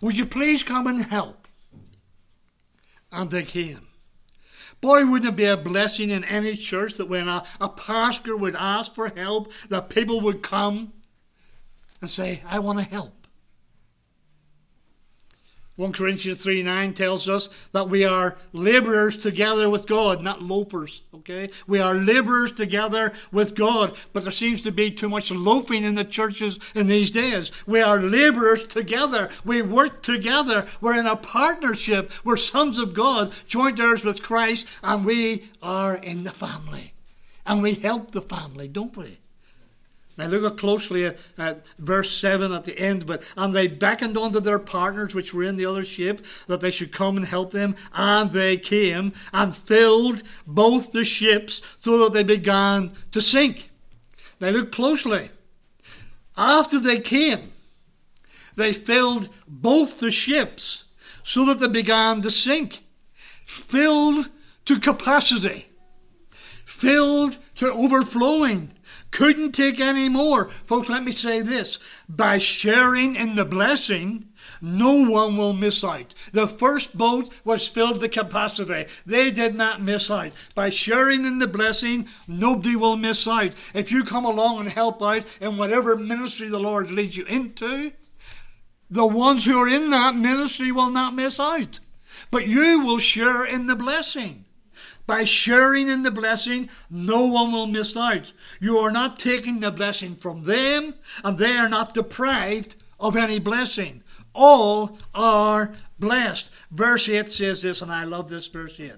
Would 0.00 0.16
you 0.16 0.24
please 0.24 0.62
come 0.62 0.86
and 0.86 1.04
help? 1.04 1.48
And 3.10 3.30
they 3.30 3.42
came. 3.42 3.88
Boy, 4.80 5.04
wouldn't 5.06 5.32
it 5.32 5.36
be 5.36 5.44
a 5.44 5.56
blessing 5.56 6.10
in 6.10 6.22
any 6.24 6.56
church 6.56 6.94
that 6.94 7.08
when 7.08 7.28
a, 7.28 7.44
a 7.60 7.68
pastor 7.68 8.36
would 8.36 8.54
ask 8.54 8.94
for 8.94 9.08
help, 9.08 9.50
that 9.68 9.88
people 9.88 10.20
would 10.20 10.42
come 10.42 10.92
and 12.00 12.10
say, 12.10 12.42
I 12.46 12.58
want 12.58 12.78
to 12.78 12.84
help. 12.84 13.25
1 15.76 15.92
Corinthians 15.92 16.42
3 16.42 16.62
9 16.62 16.94
tells 16.94 17.28
us 17.28 17.50
that 17.72 17.90
we 17.90 18.02
are 18.02 18.36
laborers 18.54 19.18
together 19.18 19.68
with 19.68 19.86
God, 19.86 20.22
not 20.22 20.42
loafers, 20.42 21.02
okay? 21.14 21.50
We 21.66 21.78
are 21.80 21.94
laborers 21.94 22.52
together 22.52 23.12
with 23.30 23.54
God, 23.54 23.94
but 24.14 24.22
there 24.22 24.32
seems 24.32 24.62
to 24.62 24.72
be 24.72 24.90
too 24.90 25.10
much 25.10 25.30
loafing 25.30 25.84
in 25.84 25.94
the 25.94 26.04
churches 26.04 26.58
in 26.74 26.86
these 26.86 27.10
days. 27.10 27.52
We 27.66 27.82
are 27.82 28.00
laborers 28.00 28.64
together. 28.64 29.28
We 29.44 29.60
work 29.60 30.02
together. 30.02 30.66
We're 30.80 30.98
in 30.98 31.06
a 31.06 31.16
partnership. 31.16 32.10
We're 32.24 32.38
sons 32.38 32.78
of 32.78 32.94
God, 32.94 33.32
joint 33.46 33.78
heirs 33.78 34.02
with 34.02 34.22
Christ, 34.22 34.66
and 34.82 35.04
we 35.04 35.50
are 35.62 35.96
in 35.96 36.24
the 36.24 36.32
family. 36.32 36.94
And 37.44 37.62
we 37.62 37.74
help 37.74 38.12
the 38.12 38.22
family, 38.22 38.66
don't 38.66 38.96
we? 38.96 39.18
Now 40.16 40.26
look 40.26 40.58
closely 40.58 41.04
at, 41.04 41.18
at, 41.36 41.64
verse 41.78 42.10
7 42.10 42.52
at 42.52 42.64
the 42.64 42.78
end. 42.78 43.06
But 43.06 43.22
and 43.36 43.54
they 43.54 43.66
beckoned 43.66 44.16
unto 44.16 44.40
their 44.40 44.58
partners 44.58 45.14
which 45.14 45.34
were 45.34 45.42
in 45.42 45.56
the 45.56 45.66
other 45.66 45.84
ship 45.84 46.24
that 46.46 46.60
they 46.60 46.70
should 46.70 46.92
come 46.92 47.16
and 47.16 47.26
help 47.26 47.52
them, 47.52 47.76
and 47.92 48.30
they 48.30 48.56
came 48.56 49.12
and 49.32 49.56
filled 49.56 50.22
both 50.46 50.92
the 50.92 51.04
ships 51.04 51.60
so 51.78 51.98
that 51.98 52.12
they 52.12 52.22
began 52.22 52.92
to 53.12 53.20
sink. 53.20 53.70
Now 54.40 54.50
look 54.50 54.72
closely. 54.72 55.30
After 56.36 56.78
they 56.78 57.00
came, 57.00 57.52
they 58.56 58.72
filled 58.72 59.28
both 59.46 60.00
the 60.00 60.10
ships 60.10 60.84
so 61.22 61.44
that 61.46 61.60
they 61.60 61.68
began 61.68 62.22
to 62.22 62.30
sink. 62.30 62.84
Filled 63.44 64.28
to 64.64 64.80
capacity 64.80 65.66
filled 66.76 67.38
to 67.54 67.72
overflowing, 67.72 68.70
couldn't 69.16 69.52
take 69.52 69.80
any 69.80 70.10
more. 70.10 70.50
Folks, 70.66 70.90
let 70.90 71.02
me 71.02 71.10
say 71.10 71.40
this 71.40 71.78
by 72.06 72.36
sharing 72.36 73.16
in 73.16 73.34
the 73.34 73.46
blessing, 73.46 74.28
no 74.60 75.08
one 75.08 75.38
will 75.38 75.54
miss 75.54 75.82
out. 75.82 76.12
The 76.32 76.46
first 76.46 76.98
boat 76.98 77.32
was 77.42 77.66
filled 77.66 78.00
to 78.00 78.10
capacity. 78.10 78.84
They 79.06 79.30
did 79.30 79.54
not 79.54 79.80
miss 79.80 80.10
out. 80.10 80.32
By 80.54 80.68
sharing 80.68 81.24
in 81.24 81.38
the 81.38 81.46
blessing, 81.46 82.08
nobody 82.28 82.76
will 82.76 82.98
miss 82.98 83.26
out. 83.26 83.54
If 83.72 83.90
you 83.90 84.04
come 84.04 84.26
along 84.26 84.60
and 84.60 84.68
help 84.68 85.02
out 85.02 85.24
in 85.40 85.56
whatever 85.56 85.96
ministry 85.96 86.48
the 86.48 86.60
Lord 86.60 86.90
leads 86.90 87.16
you 87.16 87.24
into, 87.24 87.92
the 88.90 89.06
ones 89.06 89.46
who 89.46 89.58
are 89.58 89.68
in 89.68 89.88
that 89.90 90.14
ministry 90.14 90.70
will 90.70 90.90
not 90.90 91.14
miss 91.14 91.40
out. 91.40 91.80
But 92.30 92.48
you 92.48 92.84
will 92.84 92.98
share 92.98 93.46
in 93.46 93.66
the 93.66 93.76
blessing. 93.76 94.45
By 95.06 95.24
sharing 95.24 95.88
in 95.88 96.02
the 96.02 96.10
blessing, 96.10 96.68
no 96.90 97.26
one 97.26 97.52
will 97.52 97.66
miss 97.66 97.96
out. 97.96 98.32
You 98.60 98.78
are 98.78 98.90
not 98.90 99.18
taking 99.18 99.60
the 99.60 99.70
blessing 99.70 100.16
from 100.16 100.44
them, 100.44 100.94
and 101.22 101.38
they 101.38 101.56
are 101.56 101.68
not 101.68 101.94
deprived 101.94 102.74
of 102.98 103.16
any 103.16 103.38
blessing. 103.38 104.02
All 104.34 104.98
are 105.14 105.72
blessed. 105.98 106.50
Verse 106.70 107.08
8 107.08 107.32
says 107.32 107.62
this, 107.62 107.82
and 107.82 107.92
I 107.92 108.04
love 108.04 108.28
this 108.28 108.48
verse 108.48 108.78
8. 108.78 108.92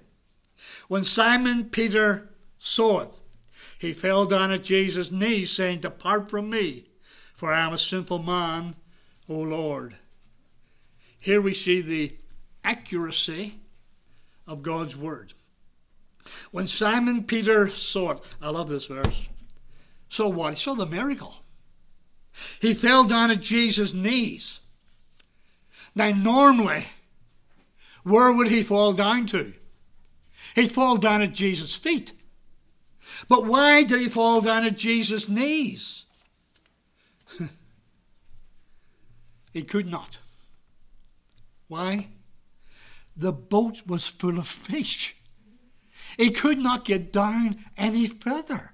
When 0.88 1.04
Simon 1.04 1.66
Peter 1.66 2.30
saw 2.58 3.00
it, 3.00 3.20
he 3.78 3.92
fell 3.92 4.24
down 4.24 4.50
at 4.50 4.64
Jesus' 4.64 5.12
knees, 5.12 5.52
saying, 5.52 5.80
Depart 5.80 6.30
from 6.30 6.50
me, 6.50 6.88
for 7.34 7.52
I 7.52 7.66
am 7.66 7.72
a 7.72 7.78
sinful 7.78 8.20
man, 8.20 8.74
O 9.28 9.34
Lord. 9.34 9.96
Here 11.20 11.40
we 11.40 11.54
see 11.54 11.80
the 11.80 12.16
accuracy 12.64 13.54
of 14.46 14.62
God's 14.62 14.96
word. 14.96 15.34
When 16.50 16.66
Simon 16.66 17.24
Peter 17.24 17.68
saw 17.68 18.12
it, 18.12 18.20
I 18.40 18.50
love 18.50 18.68
this 18.68 18.86
verse. 18.86 19.28
So 20.08 20.28
what? 20.28 20.54
He 20.54 20.60
saw 20.60 20.74
the 20.74 20.86
miracle. 20.86 21.34
He 22.60 22.74
fell 22.74 23.04
down 23.04 23.30
at 23.30 23.40
Jesus' 23.40 23.94
knees. 23.94 24.60
Now, 25.94 26.10
normally, 26.10 26.86
where 28.04 28.32
would 28.32 28.48
he 28.48 28.62
fall 28.62 28.92
down 28.92 29.26
to? 29.26 29.52
He'd 30.54 30.72
fall 30.72 30.96
down 30.96 31.22
at 31.22 31.32
Jesus' 31.32 31.76
feet. 31.76 32.12
But 33.28 33.44
why 33.44 33.82
did 33.82 34.00
he 34.00 34.08
fall 34.08 34.40
down 34.40 34.64
at 34.64 34.76
Jesus' 34.76 35.28
knees? 35.28 36.04
he 39.52 39.62
could 39.62 39.86
not. 39.86 40.18
Why? 41.66 42.08
The 43.16 43.32
boat 43.32 43.82
was 43.86 44.08
full 44.08 44.38
of 44.38 44.46
fish. 44.46 45.16
He 46.18 46.31
could 46.31 46.59
not 46.59 46.85
get 46.85 47.12
down 47.12 47.57
any 47.76 48.07
further. 48.07 48.72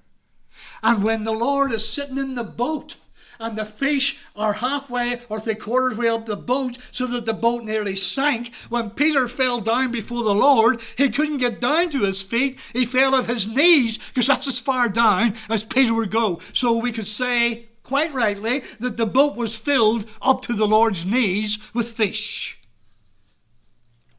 And 0.82 1.04
when 1.04 1.24
the 1.24 1.32
Lord 1.32 1.72
is 1.72 1.86
sitting 1.86 2.18
in 2.18 2.34
the 2.34 2.42
boat, 2.42 2.96
and 3.40 3.58
the 3.58 3.66
fish 3.66 4.16
are 4.36 4.54
halfway 4.54 5.20
or 5.28 5.40
three 5.40 5.56
quarters 5.56 5.98
way 5.98 6.08
up 6.08 6.24
the 6.24 6.36
boat 6.36 6.78
so 6.92 7.04
that 7.08 7.26
the 7.26 7.34
boat 7.34 7.64
nearly 7.64 7.96
sank. 7.96 8.54
When 8.68 8.90
Peter 8.90 9.26
fell 9.26 9.60
down 9.60 9.90
before 9.90 10.22
the 10.22 10.34
Lord, 10.34 10.80
he 10.96 11.10
couldn't 11.10 11.38
get 11.38 11.60
down 11.60 11.90
to 11.90 12.02
his 12.02 12.22
feet. 12.22 12.58
He 12.72 12.86
fell 12.86 13.12
at 13.16 13.26
his 13.26 13.48
knees 13.48 13.98
because 13.98 14.28
that's 14.28 14.46
as 14.46 14.60
far 14.60 14.88
down 14.88 15.34
as 15.48 15.64
Peter 15.64 15.92
would 15.92 16.12
go. 16.12 16.40
So 16.52 16.76
we 16.76 16.92
could 16.92 17.08
say, 17.08 17.66
quite 17.82 18.14
rightly, 18.14 18.62
that 18.78 18.96
the 18.96 19.04
boat 19.04 19.36
was 19.36 19.56
filled 19.56 20.08
up 20.22 20.42
to 20.42 20.54
the 20.54 20.68
Lord's 20.68 21.04
knees 21.04 21.58
with 21.74 21.90
fish. 21.90 22.60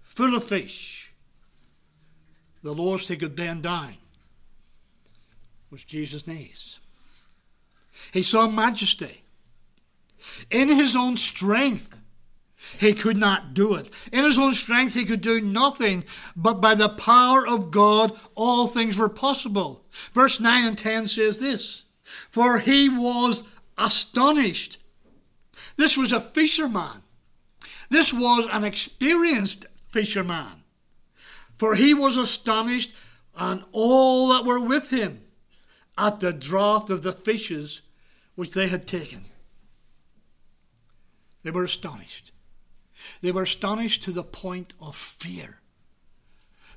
Full 0.03 0.35
of 0.35 0.43
fish 0.43 0.94
the 2.65 2.73
lowest 2.73 3.09
he 3.09 3.15
could 3.15 3.35
bend 3.35 3.67
was 5.69 5.83
Jesus' 5.83 6.25
knees. 6.25 6.79
He 8.11 8.23
saw 8.23 8.47
majesty. 8.47 9.21
In 10.49 10.69
his 10.69 10.95
own 10.95 11.15
strength, 11.15 11.95
he 12.79 12.95
could 12.95 13.17
not 13.17 13.53
do 13.53 13.75
it. 13.75 13.91
In 14.11 14.23
his 14.23 14.39
own 14.39 14.53
strength, 14.53 14.95
he 14.95 15.05
could 15.05 15.21
do 15.21 15.39
nothing, 15.41 16.05
but 16.35 16.59
by 16.59 16.73
the 16.73 16.89
power 16.89 17.47
of 17.47 17.69
God, 17.69 18.17
all 18.33 18.65
things 18.65 18.97
were 18.97 19.09
possible. 19.09 19.85
Verse 20.13 20.39
9 20.39 20.65
and 20.65 20.77
10 20.77 21.07
says 21.07 21.37
this 21.37 21.83
For 22.31 22.57
he 22.57 22.89
was 22.89 23.43
astonished. 23.77 24.79
This 25.77 25.95
was 25.95 26.11
a 26.11 26.19
fisherman. 26.19 27.03
This 27.89 28.11
was 28.11 28.47
an 28.51 28.63
experienced 28.63 29.67
fisherman. 29.89 30.63
For 31.57 31.75
he 31.75 31.93
was 31.93 32.17
astonished, 32.17 32.93
and 33.35 33.63
all 33.71 34.29
that 34.29 34.45
were 34.45 34.59
with 34.59 34.89
him, 34.89 35.21
at 35.97 36.19
the 36.19 36.33
draught 36.33 36.89
of 36.89 37.03
the 37.03 37.13
fishes 37.13 37.81
which 38.35 38.51
they 38.51 38.67
had 38.67 38.85
taken. 38.87 39.25
They 41.43 41.51
were 41.51 41.63
astonished. 41.63 42.31
They 43.21 43.31
were 43.31 43.43
astonished 43.43 44.03
to 44.03 44.11
the 44.11 44.23
point 44.23 44.73
of 44.81 44.95
fear. 44.95 45.59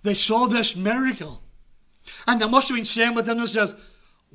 They 0.03 0.15
saw 0.15 0.47
this 0.47 0.77
miracle, 0.77 1.43
and 2.27 2.41
they 2.41 2.49
must 2.49 2.69
have 2.69 2.77
been 2.77 2.85
saying 2.85 3.15
within 3.15 3.39
themselves, 3.39 3.75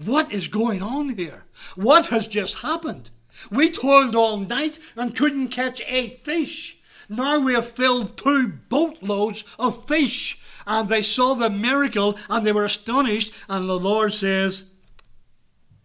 What 0.04 0.34
is 0.34 0.48
going 0.48 0.82
on 0.82 1.16
here? 1.16 1.46
What 1.76 2.08
has 2.08 2.28
just 2.28 2.56
happened? 2.56 3.12
We 3.52 3.70
toiled 3.70 4.16
all 4.16 4.38
night 4.38 4.80
and 4.96 5.16
couldn't 5.16 5.50
catch 5.50 5.82
eight 5.88 6.22
fish. 6.22 6.78
Now 7.10 7.40
we 7.40 7.54
have 7.54 7.68
filled 7.68 8.18
two 8.18 8.48
boatloads 8.48 9.44
of 9.60 9.86
fish. 9.88 10.40
And 10.66 10.88
they 10.88 11.02
saw 11.02 11.34
the 11.34 11.50
miracle 11.50 12.18
and 12.30 12.46
they 12.46 12.52
were 12.52 12.66
astonished. 12.66 13.34
And 13.50 13.68
the 13.68 13.80
Lord 13.80 14.14
says, 14.14 14.66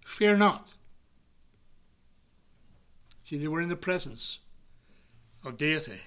Fear 0.04 0.37
not. 0.37 0.68
See, 3.24 3.37
they 3.37 3.48
were 3.48 3.61
in 3.61 3.68
the 3.68 3.76
presence 3.76 4.38
of 5.44 5.57
deity. 5.57 6.00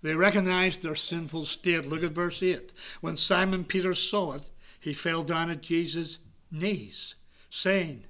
They 0.00 0.14
recognized 0.14 0.82
their 0.82 0.94
sinful 0.94 1.44
state. 1.44 1.86
Look 1.86 2.02
at 2.02 2.12
verse 2.12 2.42
8. 2.42 2.72
When 3.00 3.16
Simon 3.16 3.64
Peter 3.64 3.94
saw 3.94 4.32
it, 4.32 4.50
he 4.80 4.94
fell 4.94 5.22
down 5.22 5.50
at 5.50 5.60
Jesus' 5.60 6.20
knees, 6.50 7.16
saying, 7.50 8.04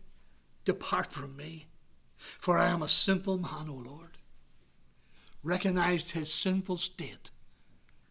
Depart 0.65 1.11
from 1.11 1.35
me, 1.35 1.67
for 2.39 2.59
I 2.59 2.69
am 2.69 2.83
a 2.83 2.89
sinful 2.89 3.39
man, 3.39 3.69
O 3.69 3.75
Lord 3.75 4.08
recognized 5.43 6.11
his 6.11 6.33
sinful 6.33 6.79
state 6.79 7.31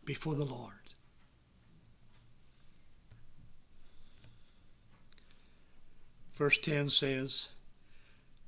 before 0.05 0.35
the 0.35 0.45
Lord. 0.45 0.73
Verse 6.35 6.57
10 6.59 6.89
says, 6.89 7.47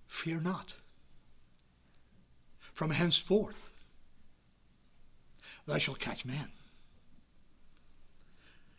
Fear 0.08 0.42
not. 0.42 0.76
From 2.74 2.92
henceforth 2.92 3.74
thou 5.66 5.78
shalt 5.78 6.00
catch 6.00 6.24
men. 6.24 6.50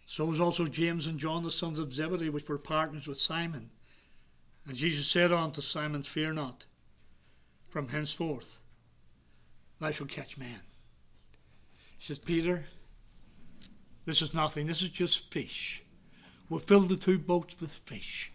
So 0.06 0.24
was 0.24 0.40
also 0.40 0.66
James 0.66 1.06
and 1.06 1.18
John, 1.18 1.42
the 1.42 1.50
sons 1.50 1.78
of 1.78 1.92
Zebedee, 1.92 2.30
which 2.30 2.48
were 2.48 2.58
partners 2.58 3.06
with 3.06 3.20
Simon. 3.20 3.70
And 4.66 4.76
Jesus 4.76 5.06
said 5.06 5.32
unto 5.32 5.60
Simon, 5.60 6.02
Fear 6.02 6.32
not. 6.32 6.66
From 7.68 7.88
henceforth 7.88 8.59
thou 9.80 9.90
shalt 9.90 10.10
catch 10.10 10.38
men. 10.38 10.60
He 11.98 12.04
says, 12.04 12.18
Peter, 12.18 12.64
this 14.04 14.22
is 14.22 14.34
nothing. 14.34 14.66
This 14.66 14.82
is 14.82 14.90
just 14.90 15.32
fish. 15.32 15.82
We'll 16.48 16.60
fill 16.60 16.80
the 16.80 16.96
two 16.96 17.18
boats 17.18 17.60
with 17.60 17.72
fish. 17.72 18.32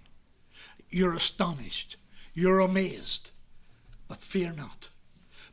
You're 0.89 1.13
astonished. 1.13 1.97
You're 2.33 2.59
amazed. 2.59 3.31
But 4.07 4.17
fear 4.17 4.53
not, 4.55 4.89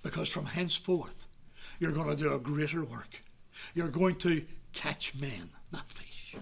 because 0.03 0.29
from 0.29 0.45
henceforth 0.47 1.27
you're 1.79 1.91
going 1.91 2.15
to 2.15 2.23
do 2.23 2.33
a 2.35 2.39
greater 2.39 2.85
work. 2.85 3.23
You're 3.75 3.89
going 3.89 4.17
to 4.17 4.45
catch 4.73 5.15
men, 5.15 5.51
not 5.73 5.91
fish. 5.91 6.37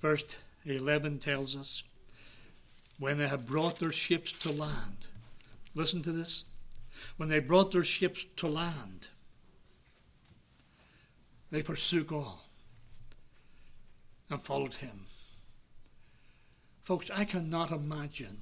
Verse 0.00 0.24
11 0.64 1.18
tells 1.18 1.56
us 1.56 1.82
when 2.98 3.18
they 3.18 3.28
had 3.28 3.46
brought 3.46 3.78
their 3.78 3.92
ships 3.92 4.32
to 4.32 4.52
land. 4.52 5.08
Listen 5.74 6.02
to 6.02 6.12
this. 6.12 6.44
When 7.16 7.28
they 7.28 7.38
brought 7.38 7.72
their 7.72 7.84
ships 7.84 8.24
to 8.36 8.46
land, 8.46 9.08
they 11.50 11.62
forsook 11.62 12.12
all 12.12 12.44
and 14.30 14.42
followed 14.42 14.74
him. 14.74 15.06
Folks, 16.82 17.10
I 17.12 17.24
cannot 17.24 17.70
imagine 17.70 18.38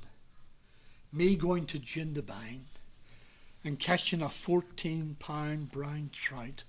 me 1.13 1.37
going 1.37 1.67
to 1.67 1.79
Jindabyne 1.79 2.65
and 3.65 3.79
catching 3.79 4.21
a 4.21 4.29
14 4.29 5.17
pound 5.19 5.73
brown 5.73 6.11
trout 6.13 6.65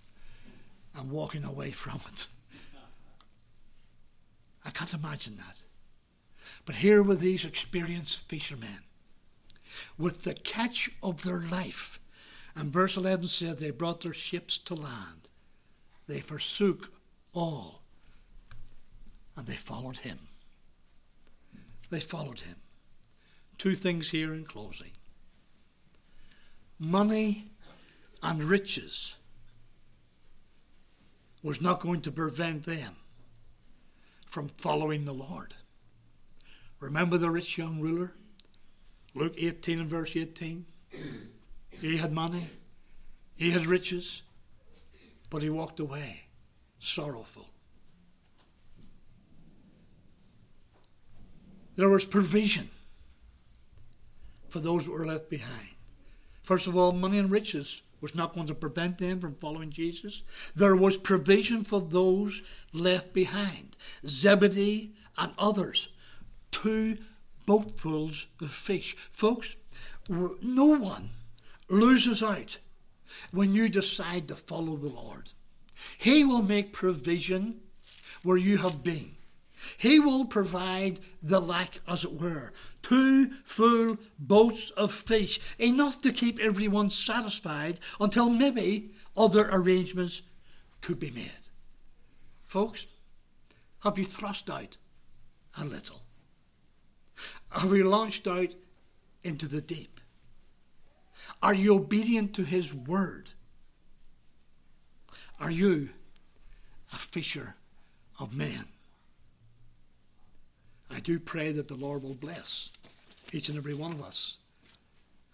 and 0.95 1.11
walking 1.11 1.43
away 1.43 1.71
from 1.71 1.99
it. 2.07 2.27
I 4.63 4.69
can't 4.71 4.93
imagine 4.93 5.37
that. 5.37 5.61
But 6.65 6.75
here 6.75 7.03
were 7.03 7.15
these 7.15 7.45
experienced 7.45 8.27
fishermen 8.27 8.79
with 9.97 10.23
the 10.23 10.33
catch 10.33 10.89
of 11.03 11.23
their 11.23 11.41
life. 11.41 11.99
And 12.55 12.71
verse 12.71 12.97
11 12.97 13.27
said 13.27 13.57
they 13.57 13.71
brought 13.71 14.01
their 14.01 14.13
ships 14.13 14.57
to 14.59 14.75
land 14.75 15.25
they 16.07 16.19
forsook 16.19 16.91
all 17.33 17.81
and 19.35 19.47
they 19.47 19.55
followed 19.55 19.97
him. 19.97 20.19
They 21.89 21.99
followed 21.99 22.41
him. 22.41 22.57
Two 23.57 23.75
things 23.75 24.09
here 24.09 24.33
in 24.33 24.45
closing 24.45 24.91
money 26.77 27.51
and 28.21 28.43
riches 28.43 29.15
was 31.41 31.61
not 31.61 31.79
going 31.79 32.01
to 32.01 32.11
prevent 32.11 32.65
them 32.65 32.97
from 34.27 34.49
following 34.57 35.05
the 35.05 35.13
Lord. 35.13 35.53
Remember 36.85 37.17
the 37.17 37.31
rich 37.31 37.57
young 37.57 37.79
ruler? 37.81 38.13
Luke 39.15 39.33
18 39.37 39.79
and 39.79 39.89
verse 39.89 40.15
18. 40.15 40.65
He 41.81 41.97
had 41.97 42.13
money, 42.13 42.47
he 43.35 43.51
had 43.51 43.65
riches, 43.65 44.21
but 45.29 45.41
he 45.41 45.49
walked 45.49 45.81
away 45.81 46.21
sorrowful. 46.79 47.49
There 51.75 51.89
was 51.89 52.05
provision 52.05 52.69
for 54.47 54.61
those 54.61 54.85
who 54.85 54.93
were 54.93 55.05
left 55.05 55.29
behind. 55.29 55.75
First 56.43 56.65
of 56.67 56.77
all, 56.77 56.91
money 56.91 57.19
and 57.19 57.29
riches 57.29 57.81
was 57.99 58.15
not 58.15 58.33
going 58.33 58.47
to 58.47 58.55
prevent 58.55 58.99
them 58.99 59.19
from 59.19 59.35
following 59.35 59.69
Jesus. 59.69 60.23
There 60.55 60.77
was 60.77 60.95
provision 60.95 61.65
for 61.65 61.81
those 61.81 62.41
left 62.71 63.11
behind. 63.11 63.75
Zebedee 64.07 64.93
and 65.17 65.33
others. 65.37 65.89
Two 66.55 66.97
boatfuls 67.45 68.27
of 68.39 68.49
fish. 68.49 68.95
Folks, 69.11 69.57
no 70.09 70.65
one 70.65 71.09
loses 71.67 72.23
out 72.23 72.59
when 73.31 73.53
you 73.53 73.67
decide 73.67 74.29
to 74.29 74.37
follow 74.37 74.77
the 74.77 74.87
Lord. 74.87 75.33
He 75.97 76.23
will 76.23 76.41
make 76.41 76.71
provision 76.71 77.59
where 78.23 78.37
you 78.37 78.57
have 78.59 78.83
been. 78.83 79.17
He 79.77 79.99
will 79.99 80.23
provide 80.25 81.01
the 81.21 81.41
lack, 81.41 81.81
as 81.89 82.05
it 82.05 82.21
were. 82.21 82.53
Two 82.81 83.31
full 83.43 83.97
boats 84.17 84.71
of 84.77 84.93
fish, 84.93 85.41
enough 85.59 86.01
to 86.03 86.13
keep 86.13 86.39
everyone 86.39 86.89
satisfied 86.89 87.81
until 87.99 88.29
maybe 88.29 88.91
other 89.17 89.49
arrangements 89.51 90.21
could 90.79 90.99
be 91.01 91.11
made. 91.11 91.49
Folks, 92.47 92.87
have 93.79 93.99
you 93.99 94.05
thrust 94.05 94.49
out 94.49 94.77
a 95.59 95.65
little? 95.65 96.04
Have 97.55 97.71
you 97.71 97.87
launched 97.89 98.27
out 98.27 98.53
into 99.23 99.47
the 99.47 99.61
deep? 99.61 99.99
Are 101.41 101.53
you 101.53 101.75
obedient 101.75 102.33
to 102.35 102.43
His 102.43 102.73
word? 102.73 103.29
Are 105.39 105.51
you 105.51 105.89
a 106.93 106.97
fisher 106.97 107.55
of 108.19 108.35
men? 108.35 108.65
I 110.91 110.99
do 110.99 111.19
pray 111.19 111.51
that 111.53 111.67
the 111.67 111.75
Lord 111.75 112.03
will 112.03 112.13
bless 112.13 112.69
each 113.31 113.49
and 113.49 113.57
every 113.57 113.73
one 113.73 113.91
of 113.91 114.03
us 114.03 114.37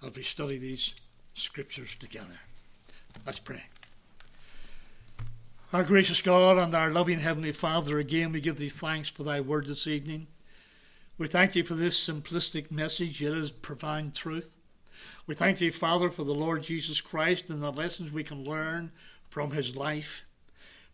as 0.05 0.15
we 0.15 0.23
study 0.23 0.57
these 0.57 0.93
scriptures 1.33 1.95
together. 1.95 2.39
Let's 3.25 3.39
pray. 3.39 3.63
Our 5.73 5.83
gracious 5.83 6.21
God 6.21 6.57
and 6.57 6.75
our 6.75 6.91
loving 6.91 7.19
Heavenly 7.19 7.51
Father, 7.51 7.99
again 7.99 8.31
we 8.31 8.41
give 8.41 8.57
thee 8.57 8.69
thanks 8.69 9.09
for 9.09 9.23
thy 9.23 9.41
word 9.41 9.67
this 9.67 9.87
evening. 9.87 10.27
We 11.17 11.27
thank 11.27 11.55
you 11.55 11.63
for 11.63 11.75
this 11.75 12.07
simplistic 12.07 12.71
message, 12.71 13.21
yet 13.21 13.33
is 13.33 13.51
profound 13.51 14.15
truth. 14.15 14.57
We 15.27 15.35
thank 15.35 15.61
you, 15.61 15.71
Father, 15.71 16.09
for 16.09 16.23
the 16.23 16.33
Lord 16.33 16.63
Jesus 16.63 16.99
Christ 16.99 17.49
and 17.49 17.61
the 17.61 17.71
lessons 17.71 18.11
we 18.11 18.23
can 18.23 18.43
learn 18.43 18.91
from 19.29 19.51
his 19.51 19.75
life. 19.75 20.23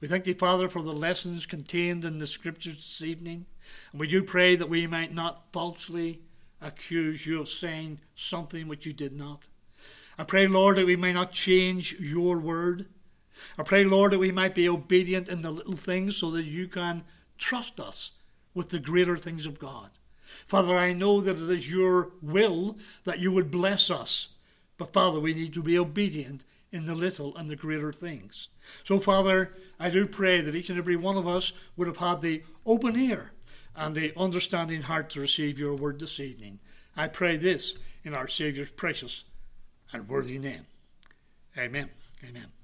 We 0.02 0.08
thank 0.08 0.28
you, 0.28 0.34
Father, 0.34 0.70
for 0.70 0.84
the 0.84 0.94
lessons 0.94 1.46
contained 1.46 2.06
in 2.06 2.20
the 2.20 2.28
scriptures 2.28 2.76
this 2.76 3.02
evening. 3.02 3.46
And 3.92 4.00
we 4.00 4.08
do 4.08 4.22
pray 4.22 4.56
that 4.56 4.70
we 4.70 4.86
might 4.86 5.14
not 5.14 5.46
falsely 5.54 6.22
accuse 6.62 7.26
you 7.26 7.40
of 7.40 7.50
saying 7.50 8.00
something 8.16 8.68
which 8.68 8.86
you 8.86 8.94
did 8.94 9.14
not. 9.14 9.46
I 10.18 10.24
pray, 10.24 10.48
Lord, 10.48 10.78
that 10.78 10.86
we 10.86 10.96
may 10.96 11.14
not 11.14 11.32
change 11.32 12.00
your 12.00 12.38
word. 12.38 12.88
I 13.58 13.64
pray, 13.64 13.84
Lord, 13.84 14.12
that 14.12 14.20
we 14.20 14.32
might 14.32 14.56
be 14.56 14.68
obedient 14.68 15.30
in 15.30 15.42
the 15.42 15.52
little 15.52 15.76
things 15.76 16.18
so 16.18 16.32
that 16.32 16.44
you 16.44 16.68
can 16.68 17.04
trust 17.38 17.80
us 17.80 18.12
with 18.54 18.70
the 18.70 18.80
greater 18.80 19.18
things 19.18 19.46
of 19.46 19.60
God. 19.60 19.92
Father, 20.46 20.76
I 20.76 20.94
know 20.94 21.22
that 21.22 21.38
it 21.38 21.50
is 21.50 21.72
your 21.72 22.12
will 22.22 22.78
that 23.06 23.20
you 23.20 23.32
would 23.32 23.50
bless 23.50 23.90
us. 23.90 24.30
But 24.78 24.94
Father, 24.94 25.20
we 25.20 25.34
need 25.34 25.54
to 25.54 25.64
be 25.64 25.78
obedient 25.78 26.44
in 26.72 26.86
the 26.86 26.96
little 26.96 27.36
and 27.36 27.50
the 27.50 27.56
greater 27.56 27.92
things. 27.92 28.50
So, 28.84 29.00
Father, 29.00 29.54
I 29.80 29.90
do 29.90 30.06
pray 30.06 30.42
that 30.42 30.56
each 30.56 30.70
and 30.70 30.78
every 30.78 30.96
one 30.96 31.18
of 31.18 31.28
us 31.28 31.54
would 31.76 31.88
have 31.88 31.98
had 31.98 32.22
the 32.22 32.44
open 32.66 32.98
ear 32.98 33.32
and 33.76 33.96
the 33.96 34.14
understanding 34.18 34.82
heart 34.82 35.10
to 35.12 35.22
receive 35.22 35.60
your 35.60 35.76
word 35.76 36.00
this 36.00 36.20
evening. 36.20 36.60
I 36.96 37.08
pray 37.08 37.38
this 37.38 37.76
in 38.04 38.14
our 38.14 38.28
Saviour's 38.28 38.72
precious 38.72 39.24
and 39.94 40.08
worthy 40.08 40.40
name. 40.40 40.66
Amen. 41.58 41.90
Amen. 42.28 42.57